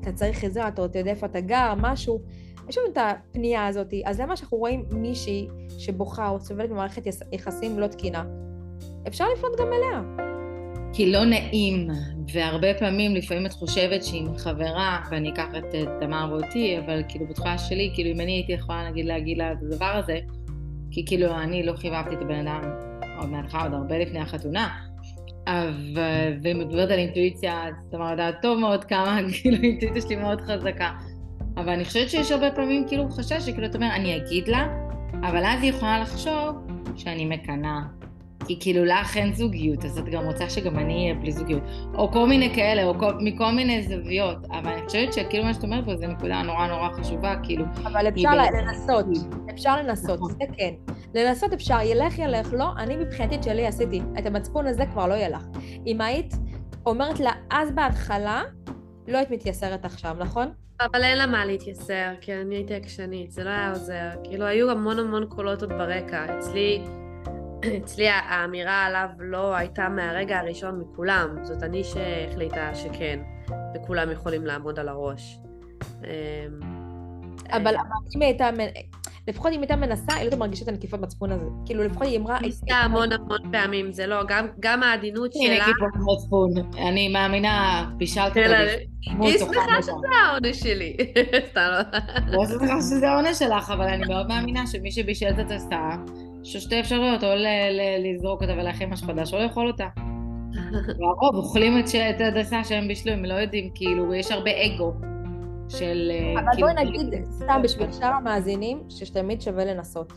[0.00, 2.20] אתה צריך עזרה, אתה יודע איפה אתה גר, משהו.
[2.68, 5.48] יש לנו את הפנייה הזאת, אז למה שאנחנו רואים מישהי
[5.78, 7.02] שבוכה או סובלת במערכת
[7.32, 8.24] יחסים לא תקינה?
[9.08, 10.02] אפשר לפנות גם אליה.
[10.92, 11.88] כי לא נעים,
[12.32, 17.58] והרבה פעמים, לפעמים את חושבת שעם חברה, ואני אקח את תמר ואותי, אבל כאילו בתחושה
[17.58, 20.18] שלי, כאילו אם אני הייתי יכולה נגיד להגיד לה את הדבר הזה,
[20.90, 22.60] כי כאילו אני לא חיבבתי את הבן אדם
[23.18, 24.68] עוד מהתחלה, עוד הרבה לפני החתונה,
[25.46, 30.40] אבל, ואם מדברת על אינטואיציה, אז תמר יודעת טוב מאוד כמה, כאילו האינטואיציה שלי מאוד
[30.40, 30.90] חזקה.
[31.56, 34.68] אבל אני חושבת שיש הרבה פעמים כאילו חשש שכאילו אתה אומר, אני אגיד לה,
[35.22, 36.66] אבל אז היא יכולה לחשוב
[36.96, 37.80] שאני מקנאה.
[38.48, 41.62] כי כאילו לך אין זוגיות, אז את גם רוצה שגם אני אהיה בלי זוגיות.
[41.94, 44.38] או כל מיני כאלה, או כל, מכל מיני זוויות.
[44.50, 47.64] אבל אני חושבת שכאילו מה שאת אומרת פה זה נקודה נורא נורא חשובה, כאילו...
[47.84, 49.06] אבל אפשר לנסות,
[49.50, 50.70] אפשר לנסות, זה כן.
[51.14, 54.00] לנסות אפשר, ילך ילך, לא, אני מבחינתי את שלי עשיתי.
[54.18, 55.44] את המצפון הזה כבר לא יהיה לך.
[55.86, 56.34] אם היית
[56.86, 58.42] אומרת לה אז בהתחלה,
[59.08, 60.48] לא היית מתייסרת עכשיו, נכון?
[60.80, 64.10] אבל אין לה מה להתייסר, כי אני הייתי עקשנית, זה לא היה עוזר.
[64.24, 66.38] כאילו, היו המון המון קולות עוד ברקע.
[66.38, 66.82] אצלי,
[67.76, 71.36] אצלי האמירה עליו לא הייתה מהרגע הראשון מכולם.
[71.42, 73.20] זאת אני שהחליטה שכן,
[73.74, 75.38] וכולם יכולים לעמוד על הראש.
[76.04, 76.10] אמ,
[77.50, 77.74] אבל
[78.16, 78.50] אם היא הייתה...
[79.28, 81.44] לפחות אם הייתה מנסה, היא לא הייתה מרגישה את הנקיפות מצפון הזה.
[81.66, 82.36] כאילו, לפחות היא אמרה...
[82.38, 84.22] היא ניסתה המון המון פעמים, זה לא,
[84.60, 85.42] גם העדינות שלה...
[85.42, 86.50] הנה נקיפות מצפון,
[86.88, 88.76] אני מאמינה, פישלת את זה.
[89.20, 90.96] היא שמחה שזה העונש שלי.
[91.50, 91.68] סתם
[92.26, 92.46] לא.
[92.46, 95.96] שמחה שזה העונש שלך, אבל אני מאוד מאמינה שמי שבישל את הטסטה,
[96.42, 97.28] יש שתי אפשרויות, או
[97.98, 99.86] לזרוק אותה ולהכין משהו חדש, או לאכול אותה.
[100.98, 104.92] והרוב אוכלים את הדסה שהם בישלו, הם לא יודעים, כאילו, יש הרבה אגו.
[105.68, 106.10] של...
[106.10, 106.68] אה, אבל כאילו...
[106.68, 110.12] בואי נגיד, סתם בשביל שאר המאזינים, שתמיד שווה לנסות.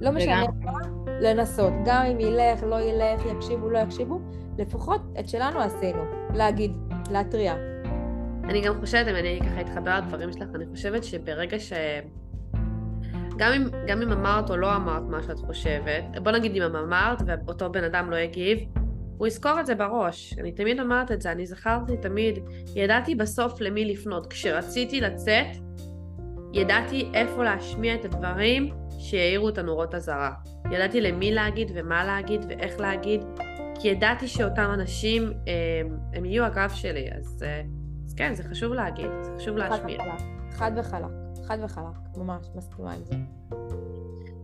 [0.00, 0.72] לא משנה מה,
[1.20, 1.72] לנסות.
[1.84, 4.20] גם אם ילך, לא ילך, יקשיבו, לא יקשיבו,
[4.58, 6.02] לפחות את שלנו עשינו.
[6.34, 6.72] להגיד,
[7.10, 7.54] להתריע.
[8.44, 11.72] אני גם חושבת, אם אני ככה אתחבר לדברים שלך, אני חושבת שברגע ש...
[13.36, 17.18] גם אם, גם אם אמרת או לא אמרת מה שאת חושבת, בוא נגיד אם אמרת
[17.26, 18.58] ואותו בן אדם לא הגיב,
[19.18, 20.34] הוא יזכור את זה בראש.
[20.38, 22.38] אני תמיד אומרת את זה, אני זכרתי תמיד,
[22.76, 24.26] ידעתי בסוף למי לפנות.
[24.26, 25.46] כשרציתי לצאת,
[26.52, 30.32] ידעתי איפה להשמיע את הדברים שיעירו את הנורות אזהרה.
[30.70, 33.24] ידעתי למי להגיד ומה להגיד ואיך להגיד,
[33.80, 37.44] כי ידעתי שאותם אנשים, הם, הם יהיו הגב שלי, אז,
[38.06, 39.98] אז כן, זה חשוב להגיד, זה חשוב להשמיע.
[39.98, 41.25] חד וחלק, חד וחלק,
[42.16, 43.14] ממש מסכימה עם זה.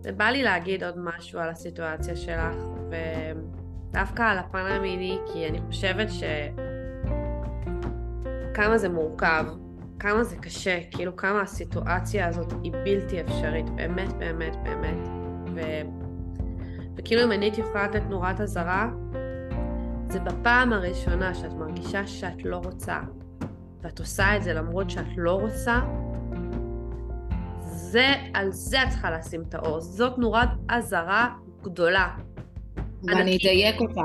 [0.05, 2.57] ובא לי להגיד עוד משהו על הסיטואציה שלך,
[3.91, 6.23] ודווקא על הפן המיני, כי אני חושבת ש...
[8.55, 9.45] כמה זה מורכב,
[9.99, 15.09] כמה זה קשה, כאילו כמה הסיטואציה הזאת היא בלתי אפשרית, באמת, באמת, באמת.
[15.55, 15.61] ו...
[16.97, 18.91] וכאילו אם אני הייתי יכולה לתת נורת אזהרה,
[20.09, 23.01] זה בפעם הראשונה שאת מרגישה שאת לא רוצה,
[23.83, 25.81] ואת עושה את זה למרות שאת לא רוצה,
[27.93, 29.81] זה, על זה את צריכה לשים את האור.
[29.81, 31.29] זאת נורת אזהרה
[31.63, 32.09] גדולה.
[33.05, 34.01] ואני אדייק אותך.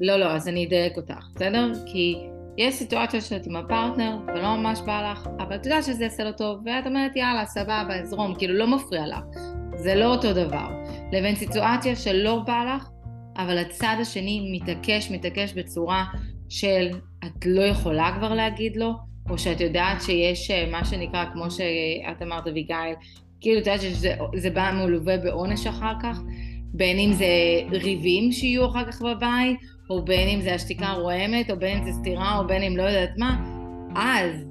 [0.00, 1.72] לא, לא, אז אני אדייק אותך, בסדר?
[1.86, 2.14] כי
[2.58, 6.32] יש סיטואציה שאת עם הפרטנר ולא ממש בא לך, אבל את יודעת שזה יעשה לו
[6.32, 9.24] טוב, ואת אומרת יאללה, סבבה, אזרום, כאילו לא מפריע לך.
[9.76, 10.68] זה לא אותו דבר.
[11.12, 12.88] לבין סיטואציה שלא בא לך,
[13.36, 16.04] אבל הצד השני מתעקש, מתעקש בצורה
[16.48, 16.90] של
[17.24, 18.92] את לא יכולה כבר להגיד לו,
[19.30, 22.94] או שאת יודעת שיש אה, מה שנקרא, כמו שאת אמרת אביגיל,
[23.40, 26.20] כאילו את יודעת שזה בא מלווה בעונש אחר כך,
[26.74, 27.26] בין אם זה
[27.70, 29.58] ריבים שיהיו אחר כך בבית,
[29.90, 32.82] או בין אם זה השתיקה הרועמת, או בין אם זה סתירה, או בין אם לא
[32.82, 33.36] יודעת מה,
[33.96, 34.44] אז,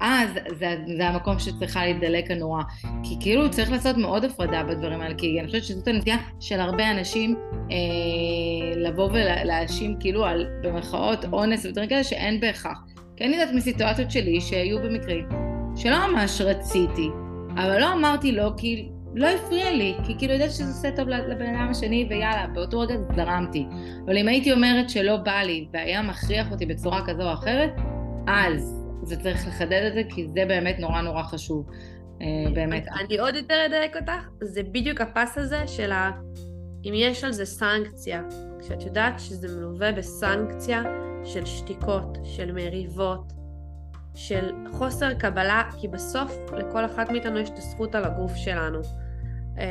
[0.00, 2.62] אז זה, זה המקום שצריכה להידלק הנורה.
[3.02, 6.90] כי כאילו צריך לעשות מאוד הפרדה בדברים האלה, כי אני חושבת שזאת הנטייה של הרבה
[6.90, 7.36] אנשים
[7.70, 12.78] אה, לבוא ולהאשים כאילו על, במרכאות, אונס ודברים כאלה שאין בהכרח.
[13.16, 15.28] כי אני יודעת מסיטואציות שלי שהיו במקרים
[15.76, 17.08] שלא ממש רציתי,
[17.56, 21.54] אבל לא אמרתי לא כי לא הפריע לי, כי כאילו ידעתי שזה עושה טוב לבן
[21.54, 23.66] אדם השני ויאללה, באותו רגע זרמתי.
[24.04, 27.70] אבל אם הייתי אומרת שלא בא לי והיה מכריח אותי בצורה כזו או אחרת,
[28.28, 31.66] אז זה צריך לחדד את זה, כי זה באמת נורא נורא חשוב.
[32.22, 32.86] אה, באמת.
[32.88, 36.10] אני עוד יותר אדייק אותך, זה בדיוק הפס הזה של ה...
[36.84, 38.22] אם יש על זה סנקציה,
[38.60, 40.82] כשאת יודעת שזה מלווה בסנקציה
[41.24, 43.32] של שתיקות, של מריבות,
[44.16, 48.78] של חוסר קבלה, כי בסוף לכל אחת מאיתנו יש את הזכות על הגוף שלנו.
[49.58, 49.62] אמ,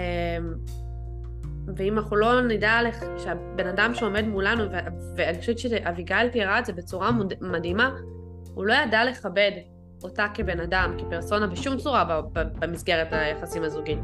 [1.75, 4.63] ואם אנחנו לא נדע לך, שהבן אדם שעומד מולנו,
[5.15, 7.09] ואני חושבת שאביגיל תיארה את זה בצורה
[7.41, 7.91] מדהימה,
[8.53, 9.51] הוא לא ידע לכבד
[10.03, 14.03] אותה כבן אדם, כפרסונה, בשום צורה במסגרת היחסים הזוגיים.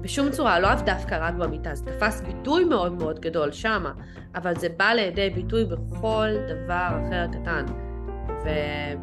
[0.00, 3.92] בשום צורה, לא אף דווקא רק במיטה, זה תפס ביטוי מאוד מאוד גדול שמה,
[4.34, 7.83] אבל זה בא לידי ביטוי בכל דבר אחר קטן.
[8.28, 8.48] ו...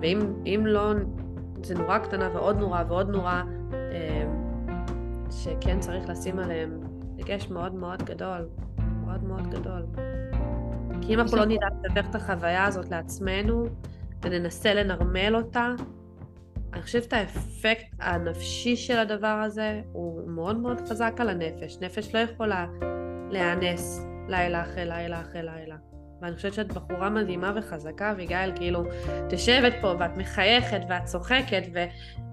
[0.01, 0.93] ואם לא,
[1.63, 3.41] זה נורא קטנה ועוד נורא ועוד נורא,
[3.71, 4.51] אמ,
[5.31, 6.79] שכן צריך לשים עליהם
[7.15, 8.49] דגש מאוד מאוד גדול,
[9.05, 9.85] מאוד מאוד גדול.
[11.01, 13.65] כי אם אנחנו לא נדע לדבר את החוויה הזאת לעצמנו,
[14.21, 15.73] וננסה לנרמל אותה,
[16.73, 21.77] אני חושבת האפקט הנפשי של הדבר הזה הוא מאוד מאוד חזק על הנפש.
[21.81, 22.67] נפש לא יכולה
[23.29, 25.90] להיאנס לילה אחרי לילה אחרי לילה.
[26.21, 28.83] ואני חושבת שאת בחורה מדהימה וחזקה, ויגאל כאילו,
[29.27, 31.85] את יושבת פה ואת מחייכת ואת צוחקת ו...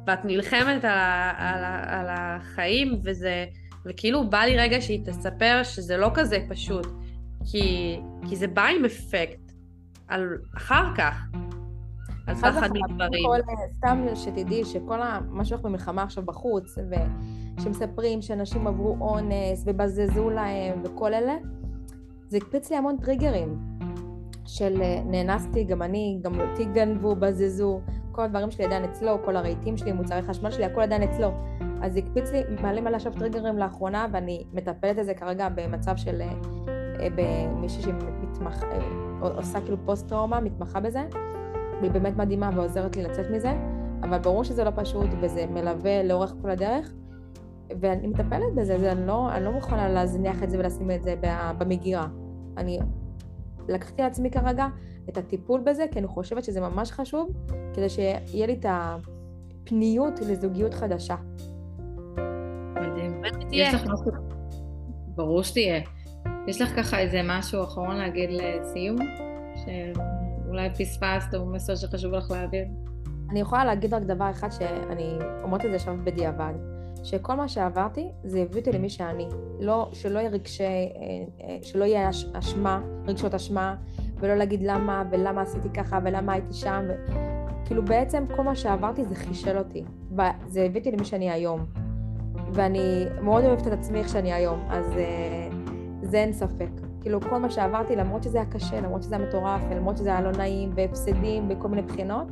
[0.07, 1.32] ואת נלחמת על, ה...
[1.36, 2.01] על, ה...
[2.01, 3.45] על החיים, וזה...
[3.86, 6.86] וכאילו בא לי רגע שהיא תספר שזה לא כזה פשוט,
[7.51, 7.97] כי,
[8.28, 9.53] כי זה בא עם אפקט
[10.09, 11.22] על אחר כך.
[12.26, 13.24] על פחד מדברים.
[13.76, 16.78] סתם שתדעי שכל מה שהולך במלחמה עכשיו בחוץ,
[17.59, 21.36] ושמספרים שאנשים עברו אונס ובזזו להם וכל אלה,
[22.28, 23.77] זה הקפיץ לי המון טריגרים
[24.49, 27.80] של אה, נאנסתי, גם אני, גם אותי גנבו, בזזו,
[28.12, 31.30] כל הדברים שלי עדיין אצלו, כל הרהיטים שלי, מוצרי חשמל שלי, הכל עדיין אצלו.
[31.82, 36.32] אז הקפיץ לי, מעלים עליי עכשיו טריגרים לאחרונה, ואני מטפלת בזה כרגע במצב של אה,
[37.01, 41.05] אה, במישהי שעושה כאילו פוסט טראומה, מתמחה בזה.
[41.80, 43.53] והיא באמת מדהימה ועוזרת לי לצאת מזה,
[44.03, 46.92] אבל ברור שזה לא פשוט וזה מלווה לאורך כל הדרך,
[47.80, 51.14] ואני מטפלת בזה, זה, אני, לא, אני לא מוכנה להזניח את זה ולשים את זה
[51.59, 52.07] במגירה.
[52.57, 52.78] אני
[53.68, 54.66] לקחתי לעצמי כרגע
[55.08, 57.30] את הטיפול בזה, כי אני חושבת שזה ממש חשוב,
[57.74, 61.16] כדי שיהיה לי את הפניות לזוגיות חדשה.
[62.74, 63.22] מדהים.
[63.52, 64.12] יש לך משהו...
[65.14, 65.80] ברור שתהיה.
[66.46, 68.96] יש לך ככה איזה משהו אחרון להגיד לסיום?
[69.56, 69.68] ש...
[70.48, 72.64] אולי פספסת או מסר שחשוב לך להעביר?
[73.30, 76.52] אני יכולה להגיד רק דבר אחד שאני אומרת את זה עכשיו בדיעבד,
[77.05, 79.28] שכל מה שעברתי זה הביא אותי למי שאני.
[79.61, 80.68] לא, שלא יהיה רגשי, אה,
[81.44, 83.76] אה, שלא יהיה אשמה, רגשות אשמה,
[84.20, 86.84] ולא להגיד למה ולמה עשיתי ככה ולמה הייתי שם.
[86.88, 86.92] ו...
[87.64, 91.66] כאילו בעצם כל מה שעברתי זה חישל אותי, וזה הביא אותי למי שאני היום.
[92.53, 95.49] ואני מאוד אוהבת את עצמי איך שאני היום, אז אה,
[96.03, 96.70] זה אין ספק.
[97.01, 100.20] כאילו כל מה שעברתי, למרות שזה היה קשה, למרות שזה היה מטורף, למרות שזה היה
[100.20, 102.26] לא נעים, והפסדים בכל מיני בחינות,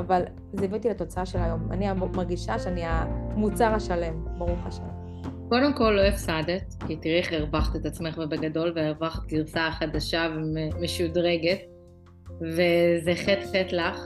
[0.00, 0.22] אבל
[0.52, 1.68] זה הביא אותי לתוצאה של היום.
[1.70, 5.00] אני מרגישה שאני המוצר השלם, ברוך השם.
[5.48, 11.58] קודם כל לא הפסדת, כי תראי איך הרווחת את עצמך ובגדול, והרווחת גרסה חדשה ומשודרגת,
[12.40, 14.00] וזה חטא חטא לך,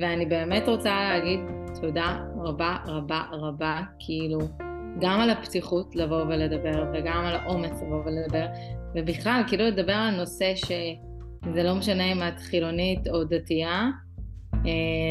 [0.00, 1.40] ואני באמת רוצה להגיד
[1.80, 4.38] תודה רבה רבה רבה, כאילו,
[5.00, 8.46] גם על הפתיחות לבוא ולדבר, וגם על האומץ לבוא ולדבר,
[8.94, 13.90] ובכלל, כאילו לדבר על נושא שזה לא משנה אם את חילונית או דתייה,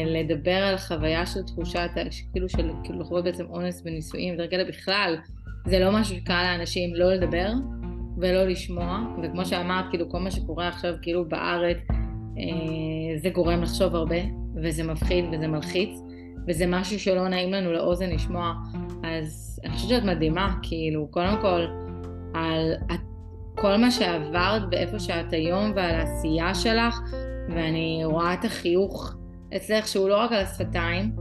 [0.06, 1.90] לדבר על חוויה של תחושת,
[2.32, 5.16] כאילו של, כאילו לחוות בעצם אונס בנישואים, וכאלה בכלל,
[5.66, 7.52] זה לא משהו שקל לאנשים לא לדבר
[8.16, 11.76] ולא לשמוע, וכמו שאמרת, כאילו כל מה שקורה עכשיו כאילו בארץ,
[12.38, 14.16] אה, זה גורם לחשוב הרבה,
[14.62, 16.00] וזה מפחיד וזה מלחיץ,
[16.48, 18.52] וזה משהו שלא נעים לנו לאוזן לשמוע,
[19.04, 21.66] אז אני חושבת שאת מדהימה, כאילו, קודם כל,
[22.34, 22.72] על
[23.54, 27.00] כל מה שעברת ואיפה שאת היום ועל העשייה שלך,
[27.48, 29.14] ואני רואה את החיוך
[29.56, 31.12] אצלך שהוא לא רק על השפתיים,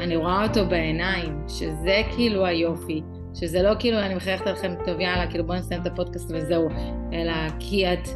[0.00, 3.02] אני רואה אותו בעיניים, שזה כאילו היופי,
[3.34, 6.68] שזה לא כאילו אני מחייכת עליכם, טוב יאללה, כאילו בואו נסיים את הפודקאסט וזהו,
[7.12, 8.08] אלא כי את,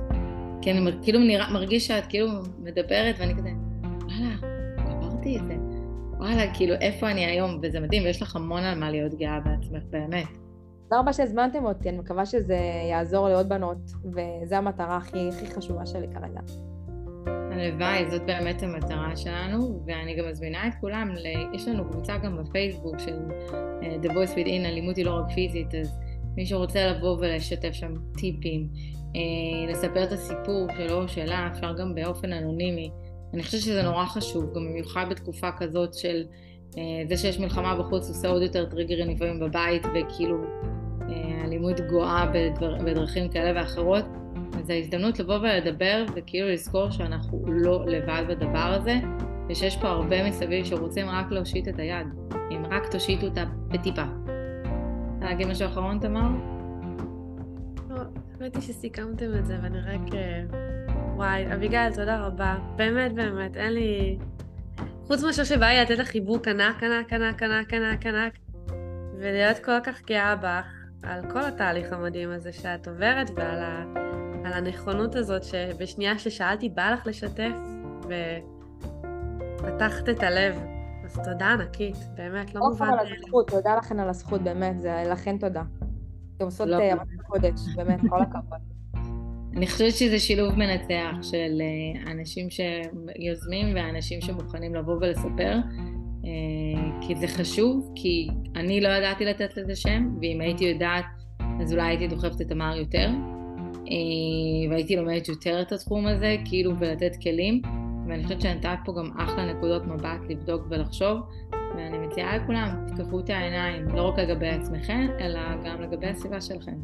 [0.62, 3.50] כי אני כאילו נראה, מרגיש שאת כאילו מדברת ואני כזה,
[3.82, 4.34] וואלה,
[4.90, 5.54] עברתי את זה,
[6.18, 9.82] וואלה, כאילו איפה אני היום, וזה מדהים, ויש לך המון על מה להיות גאה בעצמך,
[9.90, 10.28] באמת.
[10.88, 12.58] תודה רבה שהזמנתם אותי, אני מקווה שזה
[12.90, 16.40] יעזור לעוד בנות, וזו המטרה הכי, הכי חשובה שלי כרגע.
[17.52, 21.54] הלוואי, זאת באמת המטרה שלנו, ואני גם מזמינה את כולם, ל...
[21.54, 25.74] יש לנו קבוצה גם בפייסבוק של uh, The Voice Within, אלימות היא לא רק פיזית,
[25.74, 25.98] אז
[26.36, 28.68] מי שרוצה לבוא ולשתף שם טיפים,
[29.12, 32.90] uh, לספר את הסיפור שלו או שלה, אפשר גם באופן אנונימי.
[33.34, 36.24] אני חושבת שזה נורא חשוב, גם במיוחד בתקופה כזאת של
[36.70, 36.76] uh,
[37.08, 40.36] זה שיש מלחמה בחוץ עושה עוד יותר טריגרים לפעמים בבית, וכאילו
[41.44, 42.26] אלימות גואה
[42.84, 44.04] בדרכים כאלה ואחרות.
[44.58, 48.94] אז ההזדמנות לבוא ולדבר וכאילו לזכור שאנחנו לא לבד בדבר הזה
[49.48, 52.06] ושיש פה הרבה מסביב שרוצים רק להושיט את היד,
[52.50, 54.04] אם רק תושיטו אותה בטיפה.
[55.14, 56.28] רוצה להגיד משהו אחרון, תמר?
[57.90, 57.96] לא,
[58.40, 60.14] האמת היא שסיכמתם את זה ואני רק...
[60.14, 60.42] אה,
[61.14, 62.56] וואי, אביגיל, תודה רבה.
[62.76, 64.18] באמת, באמת, אין לי...
[65.06, 68.32] חוץ מאשר שבא לי לתת לך חיבוק ענק, ענק, ענק, ענק, ענק, ענק,
[69.18, 70.66] ולהיות כל כך גאה בך
[71.02, 74.07] על כל התהליך המדהים הזה שאת עוברת ועל ה...
[74.44, 77.56] על הנכונות הזאת שבשנייה ששאלתי בא לך לשתף
[79.58, 80.58] ופתחת את הלב.
[81.04, 82.86] אז תודה ענקית, באמת, לא מובן.
[82.86, 85.62] על הזכות, תודה לכן על הזכות, באמת, זה לכן תודה.
[86.36, 86.76] אתם עושות לא.
[86.76, 88.58] עבודת קודש, באמת, כל הכבוד.
[89.56, 95.56] אני חושבת שזה שילוב מנצח של אה, אנשים שיוזמים ואנשים שמוכנים לבוא ולספר,
[96.24, 101.04] אה, כי זה חשוב, כי אני לא ידעתי לתת לזה שם, ואם הייתי יודעת,
[101.60, 103.37] אז אולי הייתי דוחפת את תמר יותר, אה,
[103.90, 107.62] אה, והייתי לומדת יותר את התחום הזה, כאילו, ולתת כלים.
[108.08, 111.18] ואני חושבת שנתת פה גם אחלה נקודות מבט לבדוק ולחשוב,
[111.76, 116.76] ואני מציעה לכולם, תפקחו את העיניים, לא רק לגבי עצמכם, אלא גם לגבי הסביבה שלכם.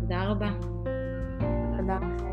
[0.00, 0.50] תודה רבה.
[1.78, 2.28] תודה לכם.